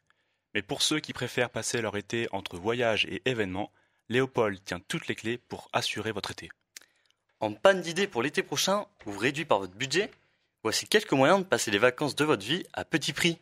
Mais 0.54 0.62
pour 0.62 0.82
ceux 0.82 1.00
qui 1.00 1.12
préfèrent 1.12 1.50
passer 1.50 1.80
leur 1.80 1.96
été 1.96 2.28
entre 2.32 2.56
voyages 2.56 3.06
et 3.06 3.22
événements, 3.24 3.70
Léopold 4.08 4.62
tient 4.64 4.80
toutes 4.80 5.06
les 5.06 5.14
clés 5.14 5.38
pour 5.38 5.68
assurer 5.72 6.12
votre 6.12 6.32
été. 6.32 6.50
En 7.38 7.52
panne 7.54 7.80
d'idées 7.80 8.08
pour 8.08 8.22
l'été 8.22 8.42
prochain 8.42 8.86
ou 9.06 9.16
réduit 9.16 9.44
par 9.44 9.60
votre 9.60 9.74
budget 9.74 10.10
Voici 10.62 10.86
quelques 10.86 11.12
moyens 11.12 11.40
de 11.40 11.44
passer 11.44 11.70
les 11.70 11.78
vacances 11.78 12.14
de 12.14 12.24
votre 12.24 12.44
vie 12.44 12.64
à 12.74 12.84
petit 12.84 13.14
prix. 13.14 13.38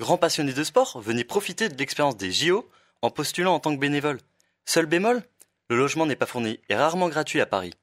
Grand 0.00 0.18
passionné 0.18 0.52
de 0.52 0.64
sport, 0.64 1.00
venez 1.00 1.22
profiter 1.22 1.68
de 1.68 1.76
l'expérience 1.76 2.16
des 2.16 2.32
JO 2.32 2.68
en 3.00 3.10
postulant 3.10 3.54
en 3.54 3.60
tant 3.60 3.74
que 3.74 3.80
bénévole. 3.80 4.18
Seul 4.64 4.86
bémol 4.86 5.22
Le 5.68 5.76
logement 5.76 6.04
n'est 6.04 6.16
pas 6.16 6.26
fourni 6.26 6.58
et 6.68 6.74
rarement 6.74 7.08
gratuit 7.08 7.40
à 7.40 7.46
Paris. 7.46 7.74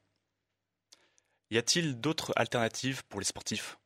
Y 1.50 1.58
a-t-il 1.58 2.00
d'autres 2.00 2.32
alternatives 2.36 3.02
pour 3.08 3.20
les 3.20 3.26
sportifs? 3.26 3.78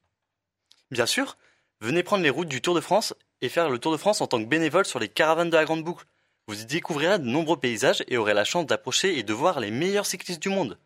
Bien 0.90 1.06
sûr, 1.06 1.36
venez 1.80 2.02
prendre 2.02 2.24
les 2.24 2.30
routes 2.30 2.48
du 2.48 2.60
Tour 2.60 2.74
de 2.74 2.80
France 2.80 3.14
et 3.42 3.48
faire 3.48 3.68
le 3.70 3.78
Tour 3.78 3.92
de 3.92 3.96
France 3.96 4.20
en 4.20 4.26
tant 4.26 4.38
que 4.42 4.48
bénévole 4.48 4.84
sur 4.86 4.98
les 4.98 5.08
caravanes 5.08 5.50
de 5.50 5.56
la 5.56 5.64
Grande 5.64 5.84
Boucle. 5.84 6.04
Vous 6.46 6.60
y 6.60 6.64
découvrirez 6.66 7.18
de 7.18 7.24
nombreux 7.24 7.58
paysages 7.58 8.02
et 8.08 8.16
aurez 8.16 8.34
la 8.34 8.44
chance 8.44 8.66
d'approcher 8.66 9.18
et 9.18 9.22
de 9.22 9.32
voir 9.32 9.60
les 9.60 9.70
meilleurs 9.70 10.06
cyclistes 10.06 10.42
du 10.42 10.48
monde. 10.48 10.78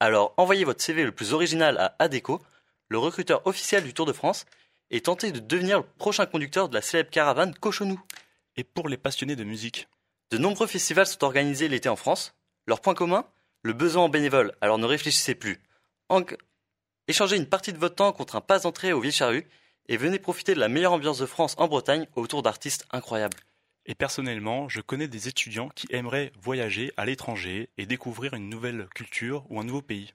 Alors 0.00 0.32
envoyez 0.36 0.64
votre 0.64 0.82
CV 0.82 1.04
le 1.04 1.12
plus 1.12 1.32
original 1.34 1.76
à 1.78 1.94
ADECO, 1.98 2.40
le 2.88 2.98
recruteur 2.98 3.46
officiel 3.46 3.84
du 3.84 3.92
Tour 3.94 4.06
de 4.06 4.12
France, 4.12 4.46
et 4.90 5.00
tentez 5.02 5.30
de 5.30 5.38
devenir 5.40 5.78
le 5.78 5.84
prochain 5.98 6.26
conducteur 6.26 6.68
de 6.68 6.74
la 6.74 6.82
célèbre 6.82 7.10
caravane 7.10 7.54
Cochonou. 7.54 8.00
Et 8.56 8.64
pour 8.64 8.88
les 8.88 8.96
passionnés 8.96 9.36
de 9.36 9.44
musique 9.44 9.88
De 10.30 10.38
nombreux 10.38 10.66
festivals 10.66 11.06
sont 11.06 11.22
organisés 11.24 11.68
l'été 11.68 11.88
en 11.88 11.96
France. 11.96 12.34
Leur 12.66 12.80
point 12.80 12.94
commun 12.94 13.24
Le 13.62 13.72
besoin 13.72 14.04
en 14.04 14.08
bénévoles, 14.08 14.52
alors 14.60 14.78
ne 14.78 14.86
réfléchissez 14.86 15.34
plus. 15.34 15.60
En- 16.08 16.22
Échangez 17.08 17.36
une 17.36 17.46
partie 17.46 17.72
de 17.72 17.78
votre 17.78 17.94
temps 17.96 18.12
contre 18.12 18.36
un 18.36 18.40
pass 18.40 18.62
d'entrée 18.62 18.92
au 18.92 19.00
Vieilles 19.00 19.12
Charrues 19.12 19.48
et 19.88 19.96
venez 19.96 20.18
profiter 20.18 20.54
de 20.54 20.60
la 20.60 20.68
meilleure 20.68 20.92
ambiance 20.92 21.18
de 21.18 21.26
France 21.26 21.54
en 21.58 21.68
Bretagne 21.68 22.06
autour 22.14 22.42
d'artistes 22.42 22.86
incroyables. 22.90 23.38
Et 23.86 23.94
personnellement, 23.94 24.68
je 24.68 24.80
connais 24.80 25.08
des 25.08 25.28
étudiants 25.28 25.70
qui 25.70 25.86
aimeraient 25.90 26.32
voyager 26.40 26.92
à 26.96 27.06
l'étranger 27.06 27.70
et 27.78 27.86
découvrir 27.86 28.34
une 28.34 28.48
nouvelle 28.48 28.88
culture 28.94 29.44
ou 29.50 29.58
un 29.58 29.64
nouveau 29.64 29.82
pays. 29.82 30.14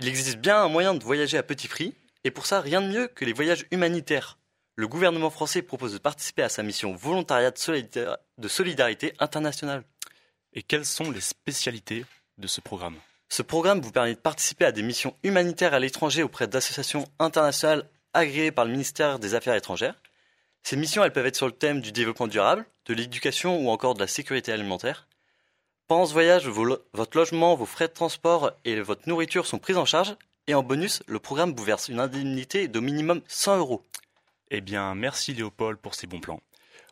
Il 0.00 0.08
existe 0.08 0.38
bien 0.38 0.62
un 0.62 0.68
moyen 0.68 0.94
de 0.94 1.04
voyager 1.04 1.38
à 1.38 1.42
petit 1.42 1.68
prix, 1.68 1.94
et 2.24 2.30
pour 2.30 2.46
ça, 2.46 2.60
rien 2.60 2.82
de 2.82 2.88
mieux 2.88 3.06
que 3.06 3.24
les 3.24 3.32
voyages 3.32 3.66
humanitaires. 3.70 4.38
Le 4.76 4.88
gouvernement 4.88 5.30
français 5.30 5.62
propose 5.62 5.92
de 5.92 5.98
participer 5.98 6.42
à 6.42 6.48
sa 6.48 6.64
mission 6.64 6.94
volontariat 6.94 7.52
de 7.52 7.58
solidar- 7.58 8.18
de 8.38 8.48
solidarité 8.48 9.14
internationale. 9.20 9.84
Et 10.52 10.62
quelles 10.62 10.84
sont 10.84 11.10
les 11.10 11.20
spécialités 11.20 12.04
de 12.38 12.48
ce 12.48 12.60
programme? 12.60 12.96
Ce 13.28 13.42
programme 13.42 13.80
vous 13.80 13.92
permet 13.92 14.14
de 14.14 14.20
participer 14.20 14.64
à 14.64 14.72
des 14.72 14.82
missions 14.82 15.16
humanitaires 15.22 15.74
à 15.74 15.78
l'étranger 15.78 16.22
auprès 16.22 16.48
d'associations 16.48 17.06
internationales 17.18 17.88
agréées 18.14 18.52
par 18.52 18.64
le 18.64 18.70
ministère 18.70 19.18
des 19.18 19.34
Affaires 19.34 19.54
étrangères. 19.54 20.00
Ces 20.62 20.76
missions, 20.76 21.04
elles 21.04 21.12
peuvent 21.12 21.26
être 21.26 21.36
sur 21.36 21.46
le 21.46 21.52
thème 21.52 21.80
du 21.80 21.92
développement 21.92 22.26
durable, 22.26 22.64
de 22.86 22.94
l'éducation 22.94 23.58
ou 23.58 23.68
encore 23.68 23.94
de 23.94 24.00
la 24.00 24.06
sécurité 24.06 24.50
alimentaire. 24.52 25.06
Pendant 25.86 26.06
ce 26.06 26.14
voyage, 26.14 26.48
votre 26.48 27.18
logement, 27.18 27.54
vos 27.54 27.66
frais 27.66 27.88
de 27.88 27.92
transport 27.92 28.52
et 28.64 28.80
votre 28.80 29.06
nourriture 29.06 29.46
sont 29.46 29.58
pris 29.58 29.74
en 29.74 29.84
charge. 29.84 30.16
Et 30.46 30.54
en 30.54 30.62
bonus, 30.62 31.02
le 31.06 31.18
programme 31.18 31.54
vous 31.54 31.64
verse 31.64 31.88
une 31.88 32.00
indemnité 32.00 32.68
d'au 32.68 32.80
minimum 32.80 33.20
100 33.28 33.58
euros. 33.58 33.82
Eh 34.50 34.60
bien, 34.60 34.94
merci 34.94 35.34
Léopold 35.34 35.78
pour 35.78 35.94
ces 35.94 36.06
bons 36.06 36.20
plans. 36.20 36.40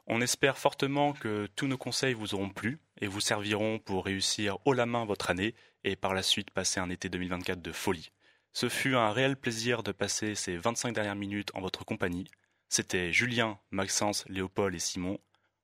On 0.06 0.20
espère 0.20 0.58
fortement 0.58 1.12
que 1.12 1.48
tous 1.54 1.66
nos 1.66 1.78
conseils 1.78 2.14
vous 2.14 2.34
auront 2.34 2.50
plu 2.50 2.78
et 3.00 3.06
vous 3.06 3.20
serviront 3.20 3.78
pour 3.78 4.04
réussir 4.04 4.58
haut 4.64 4.72
la 4.72 4.86
main 4.86 5.04
votre 5.04 5.30
année 5.30 5.54
et 5.84 5.96
par 5.96 6.12
la 6.12 6.22
suite 6.22 6.50
passer 6.50 6.80
un 6.80 6.90
été 6.90 7.08
2024 7.08 7.62
de 7.62 7.72
folie. 7.72 8.10
Ce 8.54 8.68
fut 8.68 8.94
un 8.94 9.12
réel 9.12 9.36
plaisir 9.36 9.82
de 9.82 9.92
passer 9.92 10.34
ces 10.34 10.56
25 10.56 10.92
dernières 10.92 11.16
minutes 11.16 11.50
en 11.54 11.60
votre 11.60 11.84
compagnie. 11.84 12.28
C'était 12.68 13.12
Julien, 13.12 13.58
Maxence, 13.70 14.24
Léopold 14.28 14.74
et 14.74 14.78
Simon. 14.78 15.18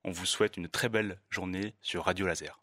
On 0.05 0.11
vous 0.11 0.27
souhaite 0.27 0.57
une 0.57 0.68
très 0.68 0.88
belle 0.88 1.20
journée 1.29 1.74
sur 1.83 2.05
Radio 2.05 2.27
Laser. 2.27 2.62